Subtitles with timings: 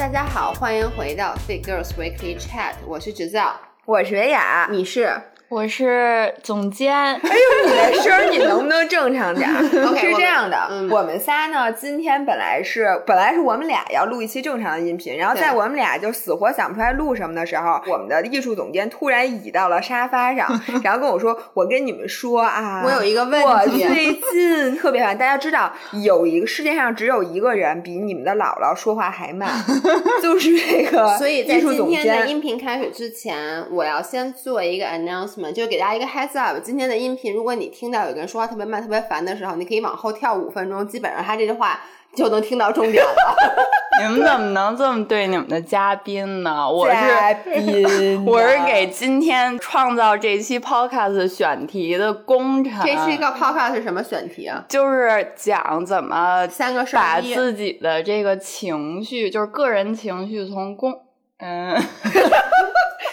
[0.00, 5.12] 大家好，欢迎回到 Fit Girls Weekly Chat，我是直造，我是维雅，你是？
[5.50, 6.94] 我是总监。
[6.94, 20.48] 哎呦，你的声儿你能不能正常点？OK， 是这样的，嗯我们仨呢，今天本来是本来是我们俩要录一期正常的音频，然后在我们俩就死活想不出来录什么的时候，我们的艺术总监突然倚到了沙发上，
[20.84, 25.18] 然后跟我说：“我跟你们说啊，我有一个问我题最近特别烦。
[25.18, 25.72] 大家知道
[26.04, 29.50] 有一个世界上只有一个人比你们的姥姥说话还慢，
[30.22, 32.26] 就是这个所以在今天的。
[32.28, 36.58] 音频开始之前，我要先做一个 announcement，就是给大家一个 heads up。
[36.62, 41.80] 今天的音频，如果你听到有个人说话特别慢、特别烦的时候，你可以往后跳五分钟，基本上他这句话
[42.14, 43.10] 就能听到重点了。
[44.02, 46.66] 你们怎么能这么对你们的嘉宾呢？
[46.70, 52.72] 我嘉是宾 我是给今天创造这期 podcast 选题的功臣。
[52.82, 54.64] 这期一个 podcast 是什么选题啊？
[54.68, 60.94] 就是讲怎么三个事儿把自己的这个情绪，就是个人情绪从公
[61.38, 61.76] 嗯。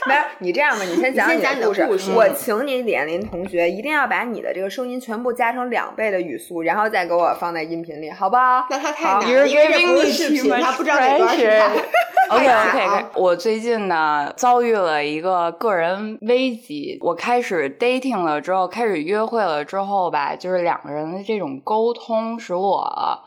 [0.08, 1.86] 没有，你这样吧，你先讲你先讲你的的故事。
[1.86, 8.66] 故事我请你李彦林同学一定要把你的这个声音全部加成两倍的语速，然后再给我放在音频里，好不好？
[8.69, 11.83] 那他太好难了，You're 因为这不是视频他不知道哪段是他 pressure。
[12.30, 16.97] OK OK OK，我最近呢遭遇了一个个人危机。
[17.02, 23.23] 我开始 dating 了之后，开始约会了之后吧，就是两个人的这种沟通使我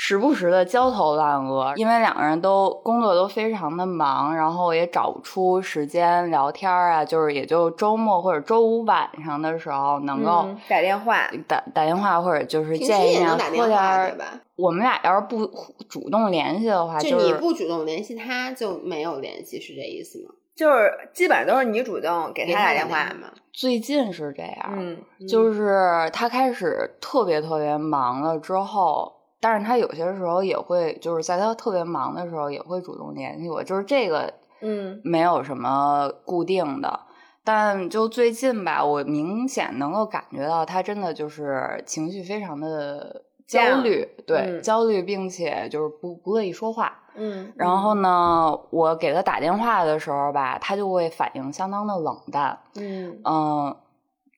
[0.00, 10.44] 时不时的焦头烂额，因为两个人都工作都非常的忙，然后也找不出时间聊天啊，就是也就周末或者周五晚上的时候能够。
[10.46, 14.24] 嗯打电话，打打电话或者就是见一面也能打喝点电话吧？
[14.54, 15.44] 我们俩要是不
[15.88, 20.30] 主动联系的话，就是你不主动联系他，就没有联系，是这意思吗？
[20.54, 23.04] 就是基本上都是你主动给给他打电话。
[23.20, 23.28] 嘛？
[23.52, 37.00] 最近是这样，嗯，就是他开始特别特别忙了之后，但是他有些时候也会，就是在他特别忙的时候也会主动联系我，就是这个嗯没有什么固定的。
[37.44, 46.92] 但就最近吧，我明显能够感觉到他真的就是情绪非常的焦虑，对、嗯焦虑，并且就是不不乐意说话。
[47.14, 52.58] 嗯，然后呢，我给他打电话的时候吧，他就会反应相当的冷淡。
[52.76, 53.76] 嗯嗯，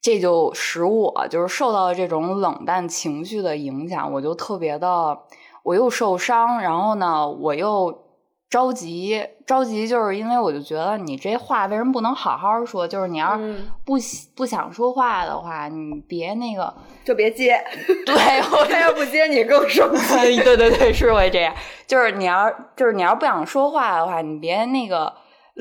[0.01, 5.19] 这就使我就是受到了这种冷淡情绪的影响，我就特别的，
[5.63, 8.07] 我又受伤，然后呢，我又
[8.49, 12.89] 着急，着急就是因为我就觉得你这话为什么不能好好说？
[12.89, 13.39] 就是你要
[13.85, 13.97] 不
[14.35, 16.73] 不想说话的话，你别那个，
[17.05, 17.63] 就别接，
[18.07, 18.15] 对
[18.51, 20.37] 我他要不接你更生 气。
[20.43, 21.55] 对对对，是会这样。
[21.87, 25.13] 就是你要就是你要不想说话的话，你别那个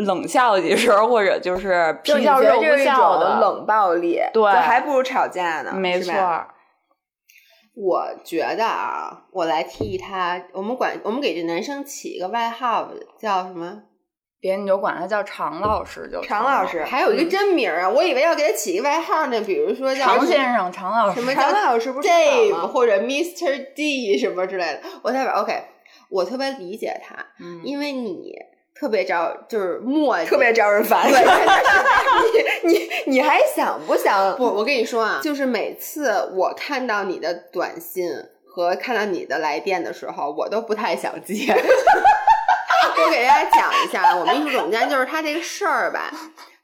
[0.05, 3.39] 冷笑几声，或者就是就你皮笑肉不觉得这一种笑的。
[3.39, 6.13] 冷暴力，对还不如吵架呢，没错
[7.75, 12.89] 我觉得啊，我来替他，我们管我们给这男生起一个外号
[13.19, 13.83] 叫什么？
[14.41, 23.73] 别人就管他叫常老师就常老师还有一个真名儿啊，我以为要给他起一个外号呢，比如说叫常先生、常老师什么叫常老师不是 Dave 或者 Mr.
[23.73, 24.79] D 什么之类的。
[25.01, 25.61] 我代表 OK，
[26.09, 28.33] 我特别理解他，嗯，因为你
[28.79, 31.05] 特别招，就是磨叽，特别招人烦。
[31.11, 32.67] 对，真的是。
[32.67, 34.35] 你你你还想不想？
[34.37, 38.09] 不，我跟你说啊，就是每次我看到你的短信
[38.47, 41.51] 和看到你的来电的时候，我都不太想接。
[41.53, 46.09] 我给大家讲一下，我们艺术总监就是他这个事儿吧，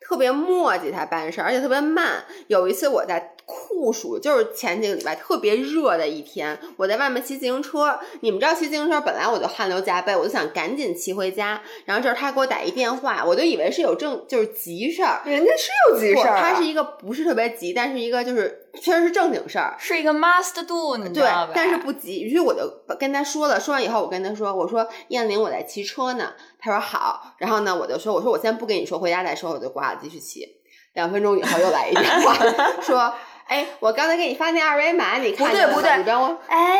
[0.07, 2.23] 特别磨叽，他办事儿，而且特别慢。
[2.47, 7.99] 有一次我在酷暑，就是前几个礼拜特别热的一天，我在外面骑自行车。
[8.21, 11.61] 你们知道骑自行车本来我就汗流浃背，我就想赶紧骑回家。
[11.85, 19.75] 然后这儿他给我打一电话，我就以为是有正就是急事儿，人家是有急，事儿啊，它是一个不是特别急，但是一个就是确实是正经事儿。
[19.79, 22.67] 是一个 must do，你知对道吧？，但是不急，于是我就
[22.99, 26.33] 跟他说了，说完以后我跟他说，我说燕玲我在骑车呢，
[26.65, 30.47] 他说好，然后呢我就说我说我先不跟你说，回家再说，我就挂了继续骑。
[30.93, 32.33] 两分钟以后又来一电话，
[32.81, 33.13] 说
[33.47, 36.79] 哎我刚才给你发那二维码，你看对不对你帮我哎，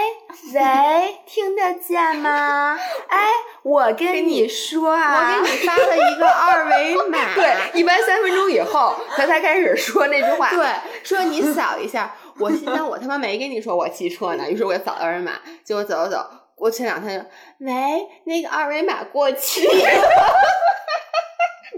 [0.53, 2.79] 喂，听得见吗？
[3.07, 3.27] 哎，
[3.61, 10.49] 我跟你说啊我啊，给你发了一个二维 码，对，一般三分钟以后他才开始说那句话。
[10.49, 10.65] 对，
[11.03, 12.15] 说你扫一下。
[12.37, 14.49] 我心想，我他妈没跟你说我骑车呢。
[14.49, 15.33] 于是我就扫二维码，
[15.63, 17.73] 结果走走走，过前两天就，喂，
[18.23, 19.73] 那个二维码过期了。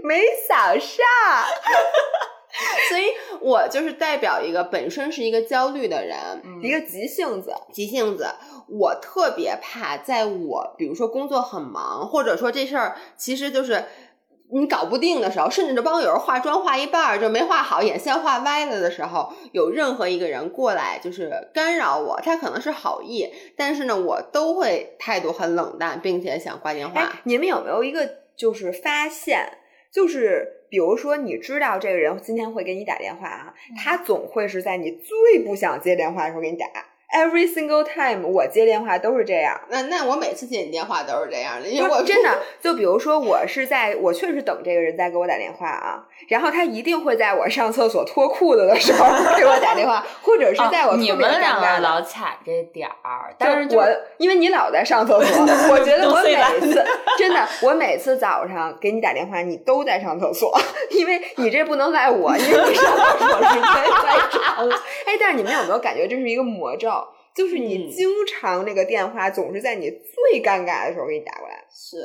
[0.02, 1.04] 没扫上。
[2.88, 3.04] 所以
[3.40, 8.26] 我就是代表一个本身是一个焦虑的人，嗯一个急性子，急性子。
[8.68, 13.84] 我特别怕，在我比如说工作很忙，或者说这事儿其实就是
[14.50, 27.00] 你搞不定的时候，甚至这帮有人化妆化一半儿就没化好，眼线画歪了的时候，有任何一个人过来就是干扰我，他可能是好意，但是呢，我都会态度很冷淡，并且想挂电话。
[27.00, 29.58] 哎，你们有没有一个就是发现，
[29.92, 36.66] 就是比如说你知道这个人今天会给你打电话啊，他总会是在你最不想接电话的时候给你打。
[37.10, 39.58] Every single time，我接电话都是这样。
[39.70, 49.06] 那那我每次接你电话都是这样的，因为我真的就比如说我是在我确实等这个人在给我打电话啊，然后他一定会在我上厕所脱裤子的时候
[49.38, 53.86] 给我打电话，或者是在我你们两个老卡这点儿，但是我
[54.18, 56.84] 因为你老在上厕所， 我觉得我每次
[57.18, 60.54] 真的我每次早上给你打电话，你都在上厕所，
[60.90, 64.76] 因为你这不能赖我，因为你上厕所时间太长了。
[65.06, 66.97] 哎，但是你们有没有感觉这是一个魔咒？
[67.38, 71.98] 就是你经常那个电话总是在你最尴尬的时候给你打过来，是。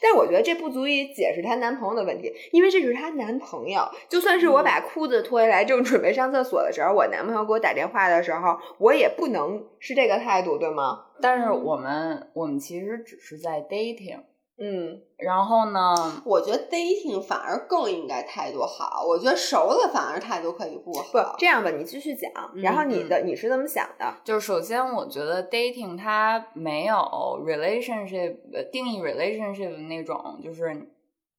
[0.00, 3.82] 但我觉得这不足以解释她男朋友的问题，因为这是她男朋友。
[4.08, 11.06] 就算是我把裤子脱下来正准备上厕所的时候，我男朋友给我打电话的时候，我也不能是这个态度，对吗？
[11.20, 14.20] 但是我们我们其实只是在 dating。
[14.62, 15.94] 嗯，然后呢？
[16.24, 19.02] 我觉得 dating 反而更应该态度好。
[19.06, 21.02] 我觉得熟了反而态度可以不好。
[21.10, 22.30] 不这样吧，你继续讲。
[22.56, 24.14] 然后你的你是怎么想的？
[24.22, 26.94] 就是首先，我觉得 dating 它没有
[27.42, 28.36] relationship
[28.70, 30.74] 定义 relationship 那种，就是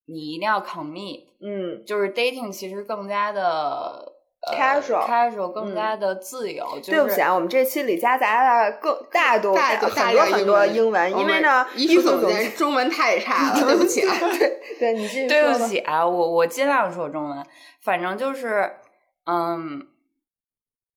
[0.07, 1.25] 你一定要 commit。
[1.41, 4.13] 嗯，就是 dating 其实更加的。
[4.41, 6.65] Casual，casual 更加的自由。
[6.83, 14.15] 对不起啊，我们这期里夹杂了更大多大很多很多英文，因为呢，艺术总监中文太差了， 对不起啊。
[14.19, 17.45] 对， 对你继续对不起啊，我我尽量说中文，
[17.83, 18.77] 反正就是，
[19.25, 19.87] 嗯，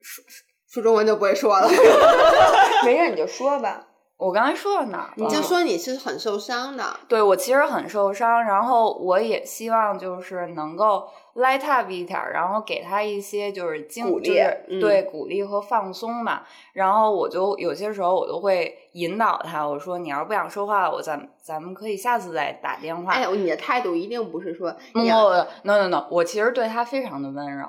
[0.00, 0.24] 说
[0.70, 1.68] 说中文就不会说了。
[2.84, 3.88] 没事，你就说吧。
[4.24, 5.12] 我刚才说到哪儿？
[5.16, 6.82] 你就说你是很受伤的。
[7.06, 14.40] 对，我其实很受伤，然后我也希望就是能够 light up 一点，然后给他一些就是鼓励，
[14.80, 16.40] 对鼓励和放松嘛。
[16.72, 23.12] 然后我就有些时候我都会引导他，我说你要是不想说话，我咱咱们可以下次再打电话。
[23.12, 27.66] 哎，你的态度一定不是说 no no no，我其实对他非常的温柔。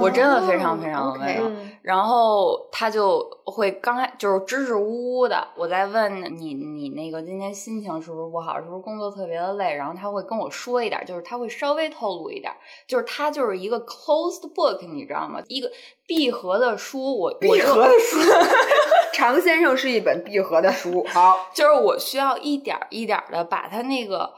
[0.00, 1.50] 我真的非常非常的温柔，
[1.82, 12.50] 然后他就会刚开就是支支吾吾的，我在问你你那个今天心情是不是不好，是不是工作特别的累，然后他会跟我说一点，就是他会稍微透露一点，
[12.86, 15.40] 就是他就是一个 closed book，你知道吗？
[15.48, 15.70] 一个
[16.06, 18.18] 闭合的书，我闭合的书，
[19.12, 24.32] 常先生是一本闭合的书，好，就是我需要一点一点的把他那个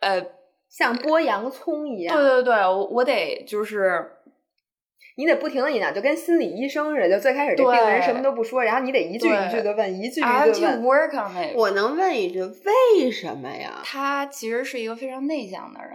[0.00, 0.20] 呃
[0.68, 4.18] 像剥洋葱一样，对对对，我我得就是。
[5.16, 10.82] 你得不停的引导，就跟心理医生似的，就最开始这病人什么都不说，然后你得一句一句的问，一句一句问。
[11.54, 13.82] 我能问一句，为什么呀？
[13.84, 15.92] 他其实是一个非常内向的人，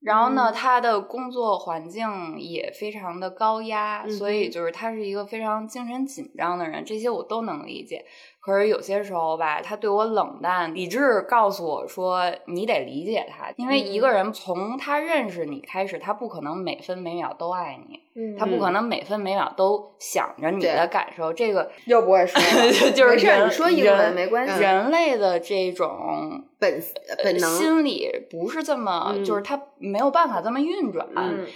[0.00, 8.04] 然后呢，他的工作环境也非常的高压，所以就是他是一个非常精神紧张的人，这些我都能理解。
[8.46, 17.98] 可是有些时候吧，他对我冷淡，理智告诉我说，你得理解他，因为一个人从他认识你开始，他不可能每分每秒都爱你。
[18.38, 22.40] 他不可能每分每秒都想着你的感受，这个 又不会说，
[22.92, 24.58] 就是你说英文没关系。
[24.58, 26.82] 人类的这种本
[27.22, 31.06] 本能心理不是这么，就是他没有办法这么运转。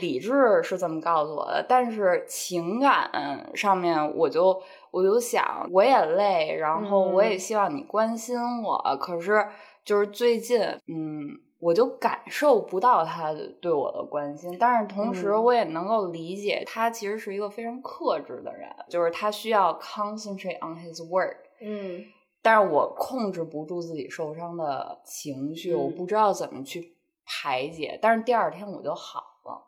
[0.02, 3.10] 理智是这么告诉我的，但是情感
[3.54, 4.60] 上面，我就
[4.92, 9.46] 我就想，我也累，然后我也希望你关心我，可是
[9.84, 11.40] 就是最近，嗯。
[11.62, 21.36] 我就感受不到他对我的关心，但是同时我也能够理解他其实是一个非常克制的人，就是他需要 concentrate on his work。
[21.60, 22.02] 嗯，
[22.40, 29.22] 但是我控制不住自己受伤的情绪，我不知道怎么去排解，但是第二天我就好。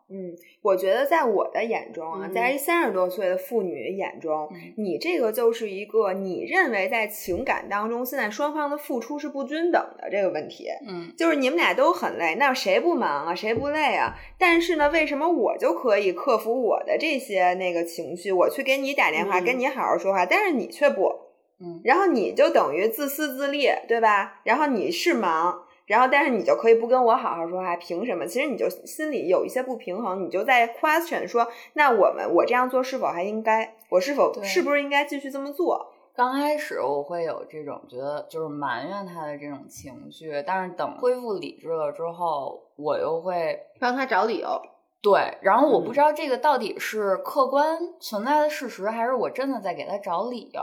[0.09, 10.67] 嗯，我觉得在我的眼中啊，在一三十多岁的妇女眼中，你这个就是一个你认为在情感当中现在双方的付出是不均等的这个问题。
[10.87, 13.35] 嗯，就是你们俩都很累，那谁不忙啊？
[13.35, 14.13] 谁不累啊？
[14.37, 21.11] 但是呢，为什么我就可以克服我的这些那个情绪，我去给你打电话，跟你好好说话，但是你却不？
[21.59, 24.41] 嗯，然后你就等于自私自利，对吧？
[24.43, 25.63] 然后你是忙。
[25.93, 28.25] 然后，但是你就可以不跟我好好说话，凭什么？
[28.25, 33.75] 其实你就心里有一些不平衡，你就在 question 说，那我们我这样做是否还应该？
[33.89, 35.91] 我是否是不是应该继续这么做？
[36.15, 44.59] 刚开始我会有这种觉得就是埋怨他的这种情绪，但是等恢复理智了之后，我又会帮他找理由。
[44.99, 50.61] 对，然后我不知道这个到底是客观存在的事实，还是我真的在给他找理由。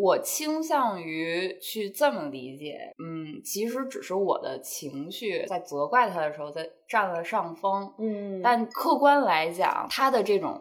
[0.00, 10.56] 我倾向于去这么理解，嗯，其实只是我的情绪在责怪他的时候在占了上风，嗯，但客观来讲，他的这种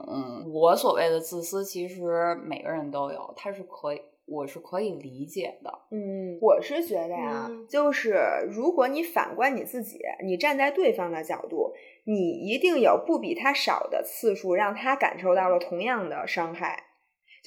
[0.51, 5.71] 我所谓的自私，其实每个人都有，他是可以，我是可以理解的。
[5.91, 8.17] 嗯，我是觉得呀，嗯就是
[8.49, 11.71] 如果你反观你自己，你站在对方的角度，
[12.05, 16.85] 你一定有不比他少的次数让他感受到了同样的伤害。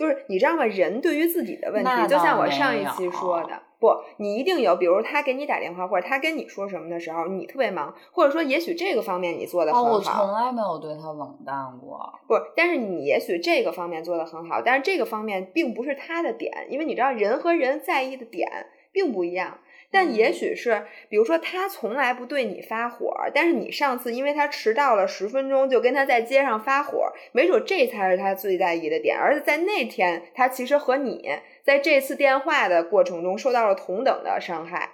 [0.01, 0.65] 就是你知道吗？
[0.65, 12.19] 人对于自己的问题，就像我上一期说的，不，你一定有，比如他给你打电话，或者他跟你说什么的时候，你特别忙，或者说也许这个方面你做的哦，我很好，从来没有对他冷淡过。
[12.27, 18.49] 不，但是你也许这个方面做的很好，但是这个方面并不是他的点，因为你知道人和人在意的点
[18.93, 19.59] 并不一样。
[19.93, 29.19] 但也许是，比如说他从来不对你发火，但是你上次因为他迟到了十分钟，就跟他在街上发火，没准这才是他最在意的点。
[29.19, 31.29] 而且在那天，他其实和你
[31.65, 34.91] 在这次电话的过程中受到了同等的伤害，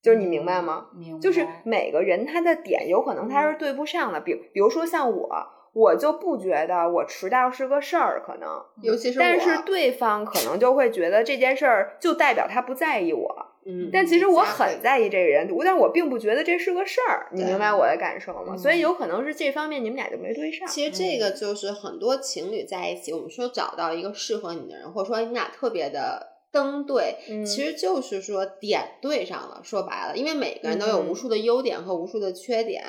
[0.00, 0.86] 就是你明白吗？
[0.94, 1.20] 明白。
[1.20, 5.28] 就是每个人他的点有可能他是对不上的，比比如说像我，
[5.72, 8.48] 我就不觉得我迟到是个事儿，可能，
[8.82, 18.54] 尤其是我，但是对方可能就会觉得这件事儿就代表他不在意我，嗯，但其实我很在意这个人，但我并不觉得这是个事儿，你明白我的感受吗？
[18.54, 20.66] 嗯所以有可能是这方面你们俩就没对上。
[20.66, 29.60] 其实这个就是很多情侣在一起，我们说找到一个适合你的人，或者说你俩特别的登对，嗯其实就是说点对上了。
[29.62, 32.84] 说白了，因为每个人都有嗯无数的优点和无数的缺点。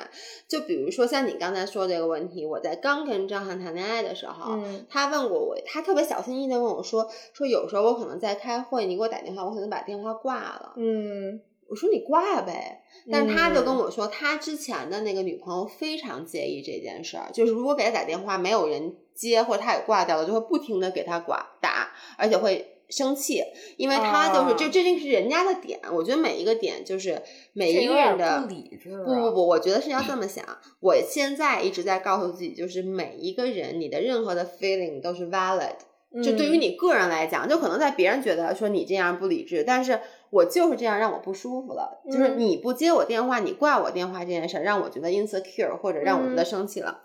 [0.48, 10.72] 就比如说像你刚才说这个问题，我在刚跟张翰谈恋爱的时候，嗯他问过我，他特别小心翼翼的问我说，说有时候我可能在开会，你给我打电话，我可能把电话挂了。
[10.76, 23.42] 嗯，我说你挂呗，但是他就跟嗯我说，他之前的那个女朋友非常介意这件事儿，就是如果给他打电话没有人接，或者他也挂掉了，就会不停的给他挂打，而且会生气，
[23.76, 27.20] 因为他就是、啊这这就是人家的点，我觉得每一个点就是
[27.52, 29.04] 每一个人的不理智、啊。
[29.04, 30.44] 不不不，我觉得是要这么想。
[30.80, 35.76] 我现在一直在告诉自己，就是每一个人，你的任何的 feeling 都是 valid。
[36.22, 39.98] 就对于嗯你个人来讲，就可能在别人觉得说你这样不理智，但是
[40.28, 42.02] 我就是这样让我不舒服了。
[42.04, 47.00] 就是嗯你不接我电话，你挂我电话这件事儿，让我觉得 insecure，或者让我觉得嗯生气了。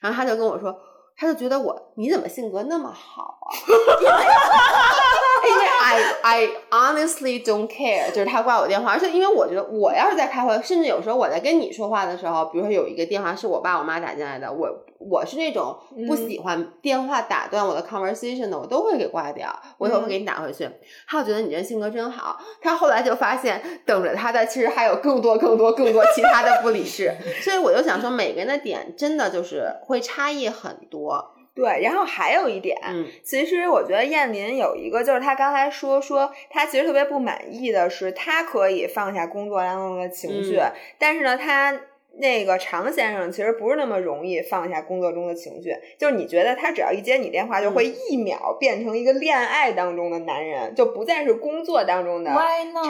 [0.00, 0.78] 然后他就跟我说，
[1.22, 3.46] 他就觉得我你怎么性格那么好啊？
[5.48, 14.68] 因为 I I honestly don't care，就是他挂我电话，而且因为我觉得我要是在开会，甚至有时候我在跟你说话的时候，比如说有一个电话是我爸我妈打进来的，我
[15.10, 20.68] 我是那种不喜欢电话打断我的 conversation 的，我都会给挂掉，我也会给你打回去。
[21.06, 31.34] 他就觉得你这性格真好，他后来就发现等着他的其实还有更多更多更多其他的不理事， 所以我就想说，每个人的点真的就是会差异很多。
[31.54, 41.78] 对，然后还有一点，嗯其实我觉得燕林有一个，就是他刚才说说他其实特别不满意的是，他可以放下工作当中的情绪，嗯但是呢，他
[42.18, 45.74] 那个常先生其实不是那么容易放下工作中的情绪。
[45.98, 52.30] 就是你觉得他只要一接你电话，就会嗯一秒变成一个恋爱当中的男人，就不再是工作当中的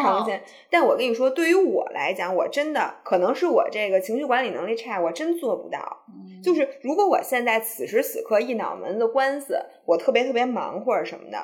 [0.00, 0.42] 常先。
[0.70, 6.04] 但我跟你说，对于我来讲，我真的可能是我这个情绪管理能力差，我真做不到。
[6.08, 11.38] 嗯就是如果我现在此时此刻一脑门子官司，我特别特别忙或者什么的，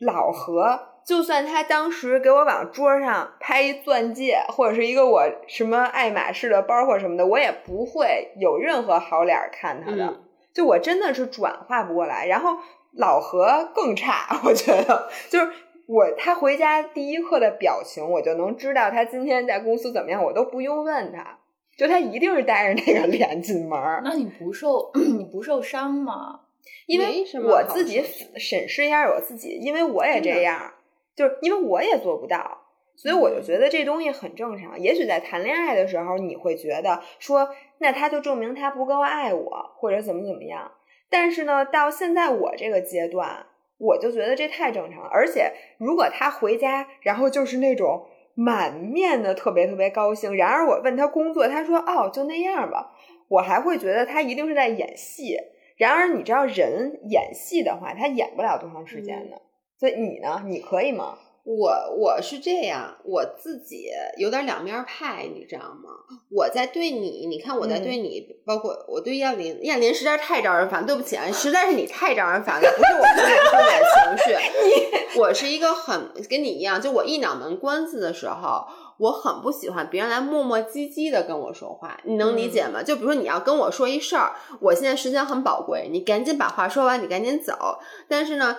[0.00, 10.04] 老何就算他当时给我往桌上拍一钻戒，或者是一个我什么爱马仕的包或者什么的，我也不会有任何好脸看他的。
[10.04, 10.20] 嗯
[10.52, 12.56] 就我真的是转化不过来，然后
[12.92, 15.50] 老何更差，我觉得就是。
[15.86, 21.38] 我他回家第一刻的表情，我就能知道他今天在公司怎么样，我都不用问他，
[21.76, 24.00] 就他一定是带着那个脸进门儿。
[24.02, 26.40] 那你不受 你不受伤吗？
[26.86, 28.02] 因为我自己
[28.38, 30.72] 审视一下我自己，因为我也这样，
[31.16, 32.62] 就是因为我也做不到，
[32.96, 34.78] 所以我就觉得这东西很正常。
[34.78, 40.72] 也许在谈恋爱的时候，你会觉得说，那他就证明他不够爱我，或者怎么怎么样。
[41.10, 43.46] 但是呢，到现在我这个阶段，
[43.78, 45.08] 我就觉得这太正常了。
[45.12, 52.92] 而且，如果他回家，然后就是那种满面的特别特别高兴，然而我问他工作，他说哦，就那样吧，
[53.28, 55.36] 我还会觉得他一定是在演戏。
[55.76, 59.40] 然而，你知道人演戏的话，他演不了多长时间的。
[59.84, 60.42] 所以你呢？
[60.46, 61.18] 你可以吗？
[61.44, 65.90] 我我是这样，我自己有点两面派，你知道吗？
[66.30, 82.82] 我在对你，你看我在对你，包括我对燕林，燕林实在是太招人烦，对不起啊，实在是你太招人烦了，不是我不能收敛情绪， 我是一个很跟你一样，就我一脑门官司的时候，我很不喜欢别人来磨磨唧唧的跟我说话，你能理解吗？
[82.82, 88.56] 就比如说你要跟我说一事儿，我现在时间很宝贵，你赶紧把话说完，你赶紧走，但是呢。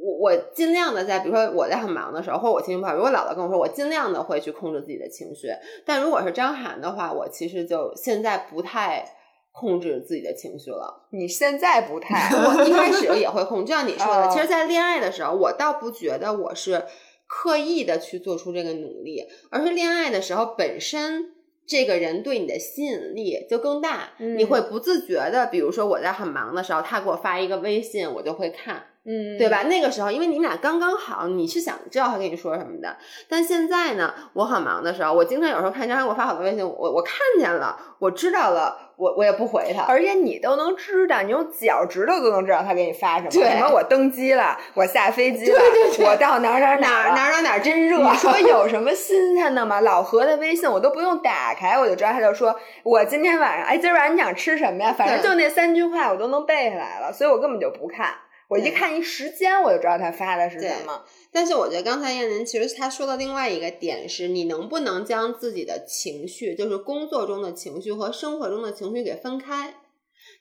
[0.00, 5.48] 我我尽量的在，比如说我在很忙的时候，或者我情绪不好，如果姥姥跟我说，我尽量的会去控制自己的情绪。
[5.84, 9.04] 但如果是张涵的话，我其实就现在不太
[9.52, 11.08] 控制自己的情绪了。
[11.10, 16.84] 你现在不太， 我一开始也会控制，就像你说的，哦其实，在恋爱的时候，我倒不觉得我是
[17.26, 21.34] 刻意的去做出这个努力，而是恋爱的时候本身。
[21.70, 29.48] 这个人对你的吸引力就更大，嗯你会不自觉的，比如说我在很忙的时候，他给我发一个微信，我就会看，嗯，对？
[29.48, 29.62] 吧？
[29.62, 32.94] 那个时候，因为你们俩刚刚好，你是想知道他跟你说什么的。
[33.28, 39.84] 但现在呢，我很忙的时候，我经常有时候看张翰给我发好多微信，我我看见了，我知道了，我我也不回他。
[39.84, 43.30] 而且你都能知道，你用脚趾头都能知道他给你发什么。
[43.30, 49.80] 对什么我登机了，我下飞机了，对对对我到哪儿哪哪儿哪儿哪儿哪儿真热，你说 有什么新鲜的吗？
[49.80, 54.92] 老何的微信我都不用打开，我就知道他就说我今天晚上，哎，今儿晚上你想吃什么呀？
[54.92, 58.12] 反正就那三句话我都能背下来了，所以我根本就不看。
[58.48, 61.04] 我一看一时间，我就知道他发的是什么。
[61.30, 69.74] 但是我觉得刚才燕林其实他说的另外一个点是，你能不能将自己的情绪，就是工作中的情绪和生活中的情绪给分开？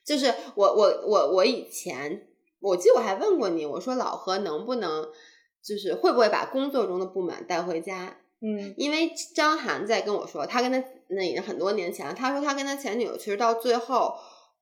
[0.05, 2.27] 就是我我我我以前，
[2.61, 5.09] 我记得我还问过你，我说老何能不能，
[5.61, 8.17] 就是会不会把工作中的不满带回家？
[8.39, 14.13] 嗯因为张涵在跟我说，他跟他那已经很多年前了，他说他跟他前女友其实到最后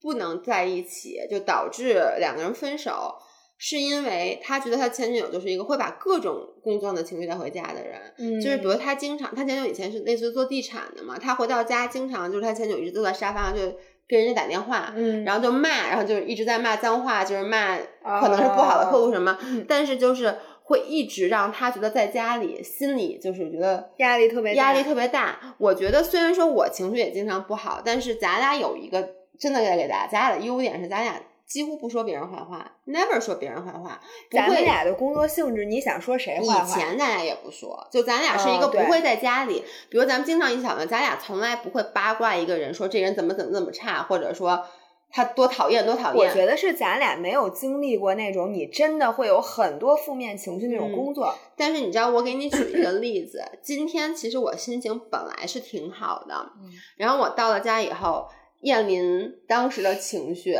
[0.02, 3.16] 不能在一起，就导致两个人分手，
[3.58, 8.00] 是因为他觉得他前女友就是一个会把各种工作上的情绪带回家的人。
[8.18, 13.62] 嗯就是比如他经常，他前女友以前是类似于做地产的嘛，他回到家经常就是他前女友一直坐在沙发上就
[14.08, 25.56] 跟人家打电话，嗯，然后就骂，然后就是一直在骂脏话，就是骂可能是不好的客户什么，嗯但是就是会一直让他觉得在家里心里就是觉得压力特别大压力特别大。
[25.58, 36.66] 我觉得虽然说我情绪也经常不好，但是咱俩有一个真的要给大家，咱俩的优点是咱俩几乎不说别人坏话，never 说别人坏话，不咱们俩的工作性质，你想说谁以坏话？
[36.66, 44.66] 前咱俩也不说，就咱俩是一个不会在家里，比如咱们经常一起讨论，咱俩从来不会八卦一个人，说这人怎么怎么怎么差，或者说
[45.12, 46.28] 他多讨厌多讨厌。
[46.28, 51.36] 我觉得是咱俩没有经历过那种你真的会有很多负面情绪那种嗯工作。
[51.56, 58.28] 但是你知道，我给你举一个例子，今天其实我心情本来是挺好的，嗯然后我到了家以后，
[58.62, 60.58] 燕林当时的情绪。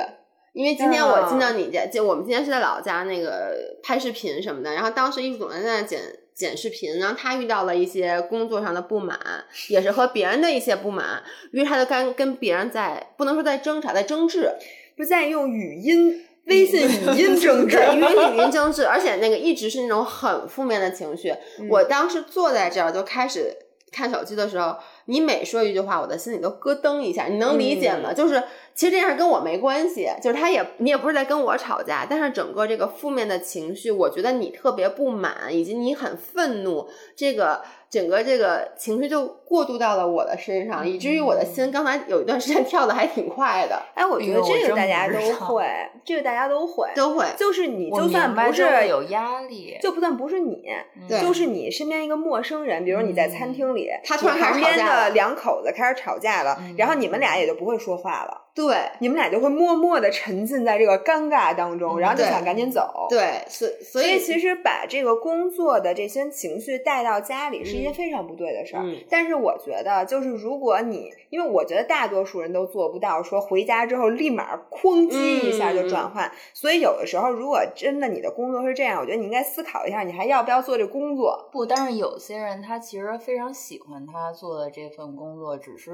[0.56, 6.02] 因为今天我进到你家，就我们今天是在老家那个拍视频什么的，然后当时艺术总监在那剪
[6.34, 9.20] 剪视频，然后他遇到了一些工作上的不满，
[9.68, 14.50] 也是和别人的一些不满，于是他就跟跟别人在不能说在争吵，在争执，
[14.96, 21.32] 不是在用语音、微信语音争执，对，因为语 音争执，而且那个一直是那种很负面的情绪。
[21.60, 23.54] 嗯我当时坐在这儿就开始
[23.92, 28.14] 看手机的时候，你每说一句话，我的心里都咯噔一下，你能理解吗？
[28.14, 28.42] 就是
[28.74, 45.64] 其实这件事跟我没关系，就是他也你也不是在跟我吵架，但是整个这个负面的情绪，我觉得你特别不满，以及你很愤怒，这个整个这个情绪就过渡到了我的身上，以至于我的心刚才有一段时间跳的还挺快的，哎，我觉得这个大家都会，
[46.04, 47.26] 这个大家都会，都会。
[47.38, 50.64] 就是你就算不是有压力，就不算不是你，
[51.08, 51.22] 对。
[51.22, 58.45] 就是你身边一个陌生人，比如你在餐厅里，他突然开始吵架了两口子开始吵架了，嗯然后你们俩也就不会说话了。
[58.56, 63.06] 对你们俩就会默默的沉浸在这个尴尬当中，嗯然后就想赶紧走。
[63.10, 68.84] 对，所所所以以其实把这个工作的这些情绪带到家里是一件嗯非常不对的事儿。
[68.84, 81.50] 嗯但是我觉得，就是如果你，因为我觉得大多数人都做不到说回家之后立马哐叽一下就转换，所以有的时候如果真的你的工作是这样，我觉得你应该思考一下，你还要不要做这工作？
[81.52, 85.92] 不，但是有些人他其实非常喜欢他做的这份工作，只是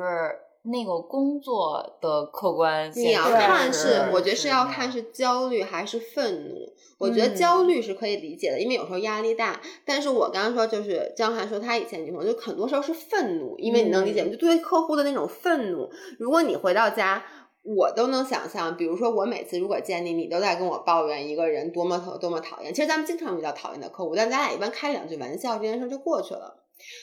[0.63, 6.71] 那个工作的客观你要看是是，我觉得是要看是焦虑还是愤怒。
[6.99, 9.59] 我觉得嗯焦虑是可以理解的，因为有时候压力大。
[9.83, 14.29] 但是我刚刚说，就是江涵说他以前女朋友，就很多时候是愤怒，因为你能理解吗？
[14.29, 15.89] 就对客户的那种愤怒。
[16.19, 17.23] 如果你回到家，
[17.63, 22.71] 我都能想象，比如说我每次如果见你，你都在跟我抱怨一个人多么讨多么讨厌。
[22.71, 26.60] 其实咱们经常遇到讨厌的客户，但咱俩一般开两句玩笑，这件事就过去了。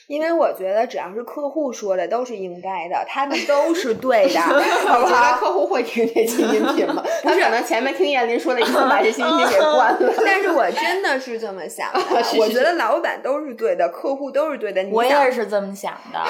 [0.08, 4.40] 因为我觉得只要是客户说的都是应该的，他们都是对的，
[4.86, 5.38] 好不我觉得好？
[5.38, 7.02] 客户会听这期音频吗？
[7.22, 10.12] 他可能前面听燕林说了以后，把这期音频给关了。
[10.24, 14.82] 但是我真的是这么想的， 是是我觉得老板都是对的，客户都是对的。
[14.82, 16.20] 你我也是这么想的。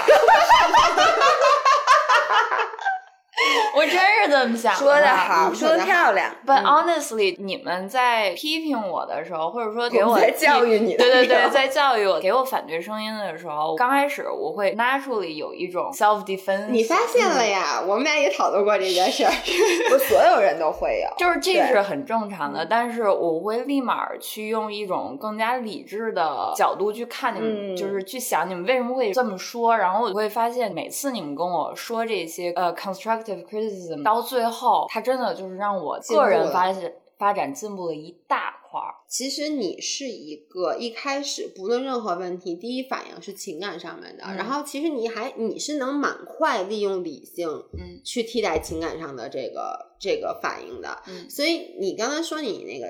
[3.77, 4.75] 我真是这么想。
[4.75, 6.31] 说的好，说的漂亮。
[6.47, 16.67] But honestly，你们在批评我的时候，或者说给我在教育你，对对对，在教育我，给我反对声音的时候，刚开始我会 naturally 有一种 self defense。
[16.69, 17.83] 你发现了呀？
[17.87, 19.33] 我们俩也讨论过这件事儿，
[19.91, 22.65] 不是所有人都会有，就是这是很正常的。
[22.65, 29.77] 但是我会立马去用一种更加理智的角度去看你们，就是去想你们为什么会这么说。
[29.77, 38.95] 然后我会发现，每次你们跟我说这些呃 constructive criticism，到最后，它真的就是让我个人发现发展进步了一大块儿。
[39.09, 51.03] 其实你是一个一开始不论任何问题，第一反应是情感上面的，嗯、然后其实你还你是能蛮快利用理性，嗯，去替代情感上的这个这个反应的。
[51.09, 52.87] 嗯，所以你刚才说你那个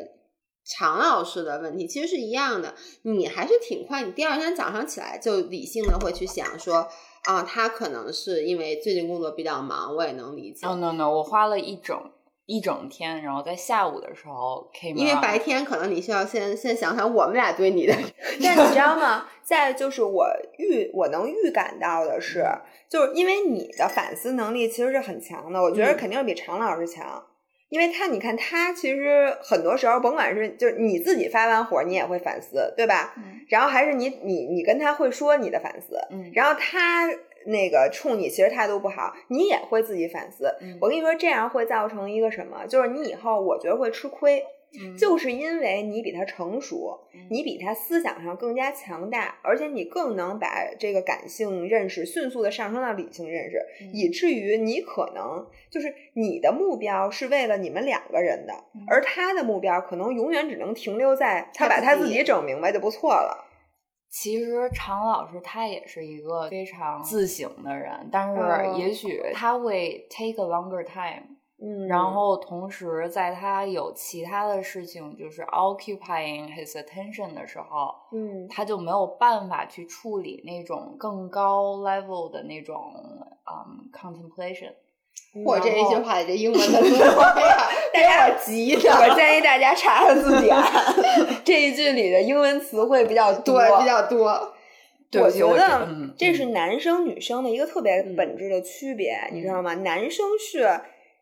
[0.65, 6.89] 常老师的问题，其实是一样的，你还是挺快，你第二天早上起来就理性的会去想说。
[7.25, 10.67] 啊，他可能是因为最近工作比较忙，我也能理解。
[10.67, 11.99] 哦、oh,，no no，我花了一整
[12.47, 17.95] 一整天，然后在下午的时候 came，因为白天可能你需要先先想想我们俩对你的。
[18.43, 19.27] 但你知道吗？
[19.45, 20.27] 在就是我
[20.59, 22.45] 预我能预感到的是，
[22.89, 27.23] 就是因为你的反思能力其实是很强的，我觉得肯定是比常老师强。
[27.69, 33.15] 因为他，你看他其实很多时候，甭管是就是你自己发完火，你也会反思，对吧？
[33.17, 33.41] 嗯。
[33.49, 36.31] 然后还是你你你跟他会说你的反思，嗯。
[36.35, 37.07] 然后他
[37.47, 40.55] 那个冲你其实态度不好，你也会自己反思。
[40.61, 40.79] 嗯。
[40.81, 42.67] 我跟你说，这样会造成一个什么？
[42.67, 44.43] 就是你以后我觉得会吃亏。
[44.81, 63.47] 嗯、就是因为你比他成熟，嗯、你比他思想上更加强大，而且你更能把这个感性认识迅速的上升到理性认识，嗯、以至于你可能就是你的目标是为了你们两个人的，嗯、而他的目标可能永远只能停留在他把他自己整明白就不错了。
[64.11, 71.38] 其实常老师他也是一个非常自省的人，但是也许他会 take a longer time。
[71.61, 82.93] 嗯，然后同时在他有其他的事情就是 occupying his attention 的时候，嗯，他就没有办法去处理那种更高 level 的那种
[83.51, 84.73] 嗯 contemplation。
[85.45, 88.91] 我这一句话的这英文的词汇呀，给我 急的。
[88.93, 90.57] 我建议大家查查字典，
[91.45, 94.55] 这一句里的英文词汇比较多，对，比较多。
[95.21, 99.75] 我觉得嗯这是男生女生的一个特别本质的区别，嗯、你知道吗？
[99.75, 100.81] 男生是。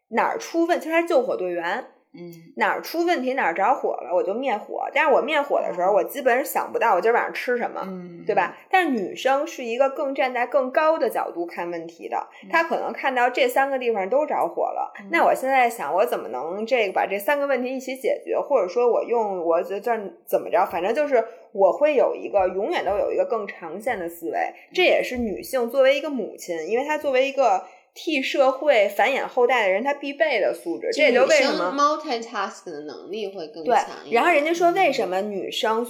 [0.08, 1.84] 哪儿出问题，其实他是救火队员。
[2.18, 4.88] 嗯，哪儿出问题哪儿着火了，我就灭火。
[4.94, 8.56] 但是我灭火的时候，我基本上想不到我今儿晚上吃什么，嗯，对吧？
[8.70, 14.90] 但是女生是一个更站在更高的角度看问题的，她可能看到这三个地方都着火了。
[14.98, 19.78] 嗯、那我现在想，我怎么能这个把这三个问题一起解决，或者说我用我这
[20.24, 24.38] 怎么着，反正就是我会有一个永远都有一个更长线的思维。
[24.72, 27.62] 这也是女性作为一个母亲，因为她作为一个。
[27.96, 33.86] 替社会繁衍后代的人，他必备的素质，这也就为什么 multitask 的能力会更对强。
[34.12, 35.84] 然后人家说，为什么女生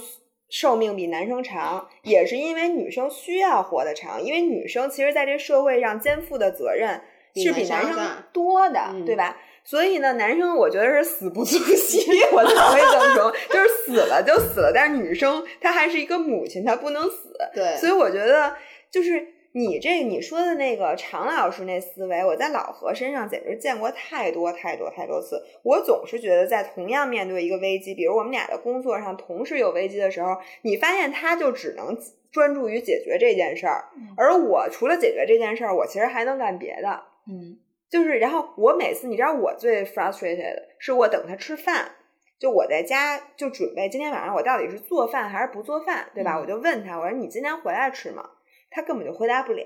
[0.49, 7.01] 寿命比男生长，也是因为女生需要活得长，因为女生其实在这社会上肩负的责任
[7.35, 7.99] 是比男生
[8.31, 9.37] 多的，嗯、对吧？
[9.65, 11.99] 所以呢，男生我觉得是死不足惜，
[12.31, 14.71] 我才会这么说，就是死了就死了。
[14.73, 17.35] 但是女生她还是一个母亲，她不能死。
[17.53, 18.55] 对，所以我觉得
[18.89, 19.33] 就是。
[19.53, 25.43] 你这你说的那个常老师那思维，我在老何身上简直见过太多太多太多次。
[25.63, 31.97] 我总是觉得，在同样面对一个危机，比如我们俩的工作上同时有危机的时候，你发现他就只能
[32.31, 37.03] 专注于解决这件事儿，而我除了解决这件事儿，我其实还能干别的。
[37.27, 37.57] 嗯，
[37.89, 41.93] 就是然后我每次，你知道我最 frustrated 是我等他吃饭，
[42.37, 46.35] 就我在家就准备今天晚上我到底是做饭还是不做饭，对吧？
[46.35, 48.29] 嗯、我就问他，我说你今天回来吃吗？
[48.69, 49.65] 他根本就回答不了，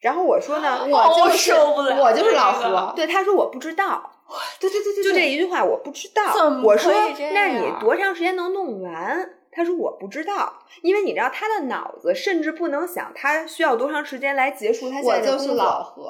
[0.00, 2.92] 然后我说呢， 我就是受不了，我就是老何。
[2.94, 4.10] 对，他说我不知道，
[4.60, 6.22] 对对对对，就这一句话我不知道。
[6.62, 6.92] 我说
[7.32, 9.30] 那你多长时间能弄完？
[9.50, 15.46] 他说我不知道，因为你知道他的脑子甚至不能想他需要多长时间来结束他现在的工作。
[15.46, 16.02] 我就是老何。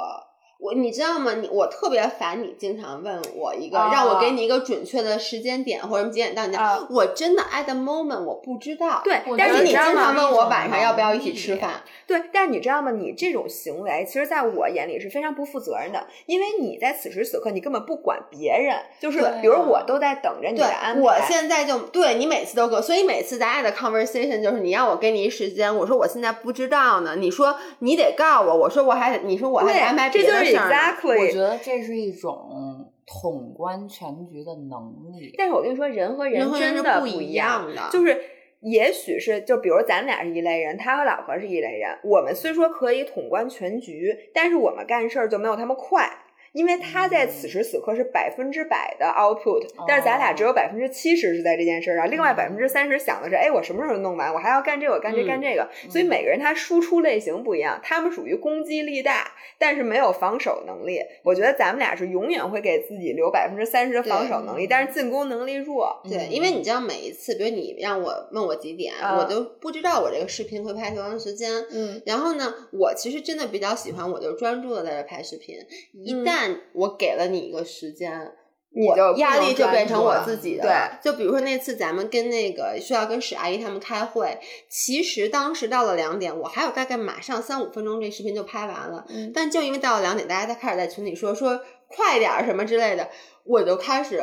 [0.58, 1.34] 我你知道吗？
[1.34, 6.62] 你我特别烦你经常问我一个，啊、让我给你一个准确的时间点或者几点到你家。
[6.62, 9.02] 啊、我真的 at the moment 我不知道。
[9.04, 11.82] 对，但是你经常问我晚上要不要一起吃饭。
[12.06, 12.90] 对，但是你知道吗？
[12.90, 21.00] 你这种行为，其实在我眼里是非常不负责任的，因为你在此时此刻，你根本不管别人，就是比如我都在等着你的安排。
[21.00, 30.45] 我现在就对你每次都给我，所以每次咱俩的 conversation 就是你让我给你一时间，我说我现在不知道呢，你说你得告我，我说我还你说我还得安排别的。
[30.54, 35.34] Exactly 我觉得这是一种统观全局的能力。
[35.36, 38.20] 但是我跟你说，人和人真的不一样的，就是。
[38.62, 41.96] 也许是，就比如咱俩是一类人，他和老何是一类人。
[42.02, 46.10] 我们虽说可以统观全局，但是我们干事儿就没有他们快，
[46.56, 54.32] 因为他在此时此刻是百分之百的 output，但是咱俩只有百分之七十是在这件事上，另外百分之三十想的是，哎，我什么时候弄完？
[54.32, 55.68] 我还要干这个，干这干这个。
[55.90, 60.98] 所以每个人他输出类型不一样，他们属于攻击力大，但是没有防守能力。
[61.22, 66.00] 我觉得咱们俩是永远会给自己留百分之三十的防守能力，但是进攻能力弱。
[66.08, 71.52] 对，因为你知道每一次，比如你让我问我几点，我都不知道我这个视频会拍多长时间。
[71.70, 75.54] 嗯，然后呢，我其实真的比较喜欢，我就专注的在这拍视频。
[75.92, 78.32] 一旦我给了你一个时间，
[78.74, 80.62] 我就压力就变成我自己的。
[80.62, 89.06] 对，就比如说那次咱们跟那个需要跟史阿姨他们开会，其实当时到了两点，我还有大概马上三五分钟这视频就拍完了。
[89.08, 93.08] 嗯，但就因为到了两点，大家在开始在群里说说快点儿什么之类的，
[93.44, 94.22] 我就开始。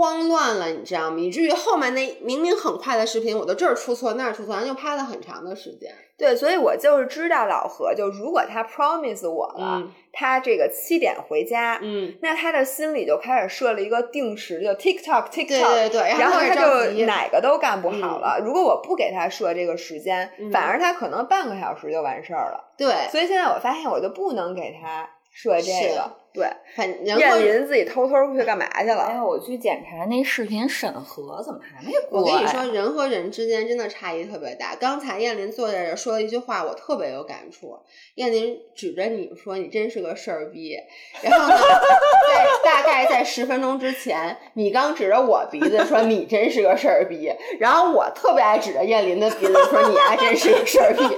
[0.00, 1.20] 慌乱了，你知道吗？
[1.20, 5.94] 以至于后面那明明很快的视频，我都这儿出错那儿出错，然后就拍了很长的时间。
[6.16, 18.40] 对，所以我就是知道老何，就如果他 promise 我了，他这个七点回家，嗯，那他的心里就开始设了一个定时，就 TikTok TikTok，对对对，然后他就哪个都干不好了。
[18.42, 22.72] 如果我不给他设这个时间，反而他可能半个小时就完事儿了。
[22.78, 26.10] 对，所以现在我发现我就不能给他设这个。
[26.32, 29.02] 对，很燕林自己偷偷去干嘛去了？
[29.02, 32.20] 哎，我去检查那视频审核，怎么还没过？
[32.20, 34.76] 我跟你说，人和人之间真的差异特别大。
[34.76, 37.76] 刚才燕林坐在这说了一句话，我特别有感触。
[38.14, 40.76] 燕林指着你说：“你真是个事儿逼。”
[41.20, 51.02] 然后呢，在大概在十分钟之前，你刚指着我鼻子说：“你真是个事儿逼。”然后我特别爱指着燕林的鼻子说：“你还真是个事儿逼。”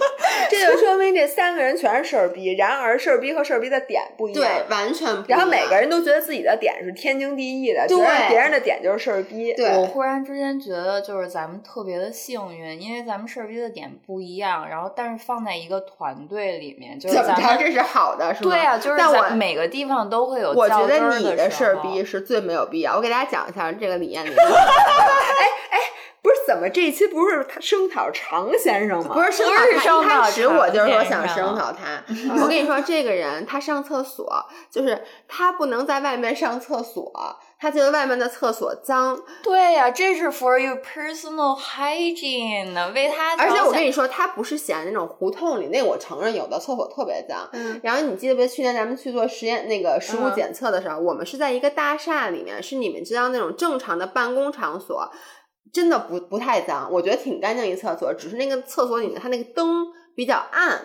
[0.49, 2.55] 这就说明这三个人全是事儿逼。
[2.57, 5.02] 然而，事儿逼和事儿逼的点不一样，对，完全。
[5.29, 9.53] 然后每个人都觉得自己的点是天经地义的，觉得别人的点就是事儿逼。
[9.55, 18.51] 对我忽然之间觉得，就是咱们特别的幸运，因为咱们事儿逼的点不一样，然后但是放在一个团队里面，就是咱们这是好的，是吗？
[18.51, 20.53] 对啊，就是但我每个地方都会有。
[20.53, 22.97] 我觉得你的事儿逼是最没有必要。
[22.97, 24.33] 我给大家讲一下这个李彦霖。
[24.33, 25.79] 哎哎。
[26.23, 29.13] 不是怎么这一期不是他声讨常先生吗？
[29.13, 32.01] 不是声讨他，一开始我就是说想声讨他。
[32.41, 34.33] 我跟你说，这个人他上厕所，
[34.71, 37.13] 就是他不能在外面上厕所，
[37.59, 39.21] 他觉得外面的厕所脏。
[39.43, 43.37] 对呀，这是 for your personal hygiene，为他。
[43.37, 47.49] 而且我跟你说，他不是嫌那种胡同里，那我承认有的厕所特别脏。
[47.53, 47.81] 嗯。
[47.83, 48.47] 然后你记得不？
[48.47, 55.11] 去年咱们去做实验那个食物检测的时候，我们是在一个大厦里面，是你们知道那种正常的办公场所。
[55.71, 60.81] 真的不不太脏，我觉得挺干净一厕所，只是那个厕所里面它那个灯比较暗，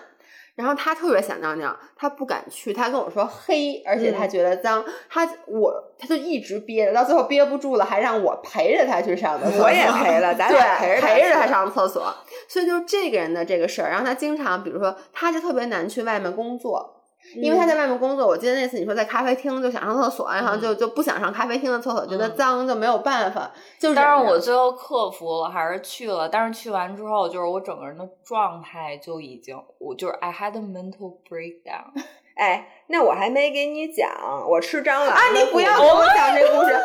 [0.55, 12.13] 然后他特别想尿尿，他不敢去，他跟我说黑，而且他觉得脏，他我他就一直憋着，到最后憋不住了，还让我陪着他去上厕所，我也陪了， 咱俩陪着陪着他上厕所，
[12.47, 16.93] 所以就这个人的这个事儿，然后他经常比如说他就特别难去外面工作。
[17.35, 23.51] 因为他在外面工作，我记得那次你说在咖啡厅就想上厕所，然后就就不想上咖啡厅的厕所，觉得脏就没有办法。
[23.79, 26.29] 就但是我最后克服了，还是去了。
[26.29, 31.91] 但是去完之后，就是我整个人的状态就已经，我就是 I had a mental breakdown。
[32.37, 34.09] 哎，那我还没给你讲，
[34.47, 35.09] 我吃蟑螂。
[35.09, 36.75] 啊，你不要跟我讲这故事。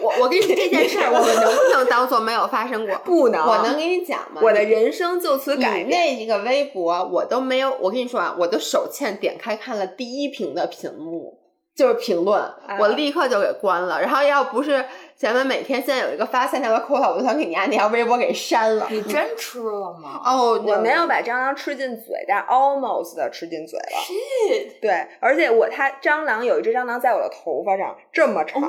[0.00, 2.96] 我我跟你说这件事儿，我们能不能当做没有发生过？
[3.04, 3.46] 不能。
[3.46, 4.40] 我能给你讲吗？
[4.42, 5.90] 我的人生就此改变。
[5.90, 7.76] 那一个微博我都没有。
[7.78, 11.38] 我跟你说啊，我都手欠点开看了第一屏的屏幕，
[11.76, 12.42] 就是评论，
[12.80, 14.00] 我立刻就给关了。
[14.00, 14.84] 然后要不是。
[15.22, 18.88] 咱们每天现在有一个发三条的口号，我都想给你按那条微博给删了。
[18.90, 20.20] 你真吃了吗？
[20.24, 23.98] 哦，我没有把蟑螂吃进嘴，但 almost 的吃进嘴了。
[24.02, 24.80] Shit！
[24.80, 28.60] 对，而且我它蟑螂有一只蟑螂在我的头发上这么长，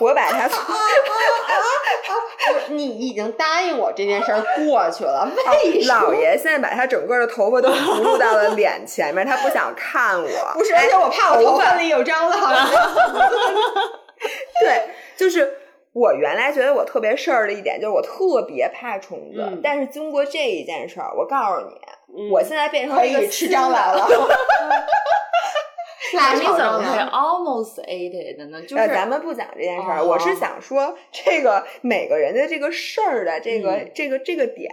[0.00, 0.46] 我把它。
[2.68, 5.26] 你已经答应我这件事儿过去了，
[5.64, 5.98] 为什么？
[5.98, 10.28] 老爷现在把他整个的头发都葫芦到了脸前面，他不想看我。
[10.52, 12.68] 不是，而且我怕我头发里有蟑螂。
[14.60, 15.60] 对，就是。
[15.92, 24.08] 我原来觉得我特别事儿的一点就是我特别怕虫子，但是经过这一件事儿，我告诉你，我现在变成一个吃蟑螂了。
[26.14, 28.60] 那你怎么会 almost ate 的呢？
[28.62, 34.68] 就是咱们不讲这件事儿，我是想说，这个每个人的这个事儿的这个这个这个点，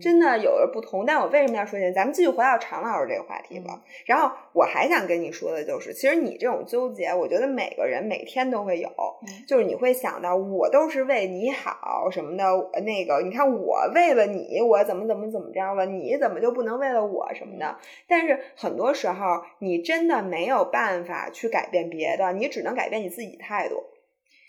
[0.00, 1.06] 真的有着不同。
[1.06, 1.92] 但我为什么要说这？
[1.92, 3.80] 咱们继续回到常老师这个话题吧。
[4.04, 8.90] 然后我还想跟你说的就是，其实你这种纠结，我觉得每个人每天都会有，
[9.46, 12.44] 就是你会想到我都是为你好什么的。
[12.82, 17.76] 那个，你看我为了你，我怎么怎么怎么着了，你怎么就不能为了我什么的？
[18.08, 20.63] 但是很多时候，你真的没有。
[20.64, 23.76] 办法去改变别的，你只能改变你自己态度。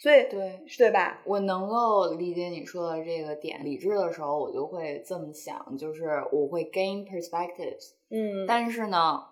[0.01, 1.21] 所以，对对吧？
[1.25, 3.63] 我能够理解你说的这个点。
[3.63, 7.93] 理智的时候，我就会这么想，就是我会 gain perspectives。
[8.09, 9.23] 嗯，但是呢，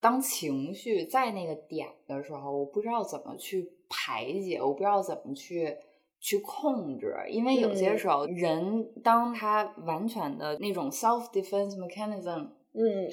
[0.00, 5.76] 当情绪在那个点的时候，我不知道怎么去排解，我不知道怎么去
[6.18, 13.08] 去控制，因为有些嗯时候人当他完全的那种 self defense mechanism 嗯，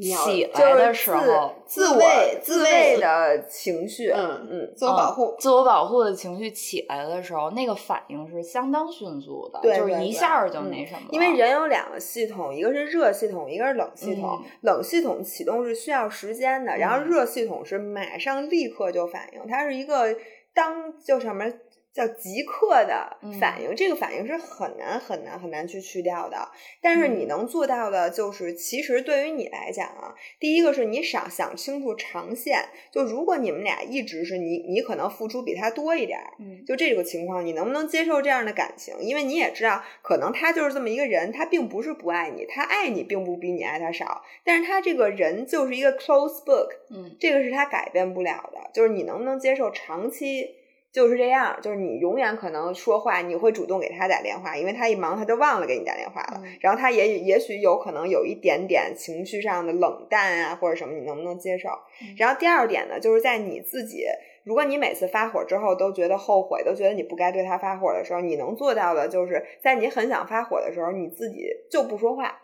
[0.00, 5.24] 起来的时候，自自卫自自卫的情绪，嗯嗯，自我保护。
[5.26, 14.40] 嗯自我保护的情绪起来的时候，那个反应是相当迅速的，就是一下就嗯那什么了、因为人有两个系统，一个是热系统，一个是冷系统。
[14.42, 20.14] 嗯冷系统启动是需要时间的，然后嗯热系统是马上立刻就反应，它是一个
[20.52, 21.44] 当就什么
[21.92, 26.48] 叫即刻的反应，这个反应是很难很难很难去去掉的。
[26.80, 38.94] 但是你嗯能做到的，就是其实对于你来讲啊，第一个是你想想清楚长线，就如果你们俩一直是你你可能付出比他多一点儿，嗯就这个情况，你能不能接受这样的感情？
[39.00, 48.58] 因为你也知道，可能他就是这么一个人，他并不是不爱你，他爱你并不比你爱他少，但是他这个人就是一个 close book，嗯这个是他改变不了的。
[48.72, 50.54] 就是你能不能接受长期
[50.90, 51.58] 就是这样？
[51.60, 56.40] 就是你永远可能说话，你会主动给他打电话，因为他一忙他就忘了给你打电话了。
[56.42, 61.68] 嗯然后他也也许有可能有一点点情绪上的冷淡啊，或者什么，你能不能接受？
[62.00, 64.04] 嗯然后第二点呢，就是在你自己，
[64.44, 72.40] 如果你每次发火之后都觉得后悔，都觉得你不该对他发火的时候，你能做到的就是在你很想发火的时候，你自己就不说话，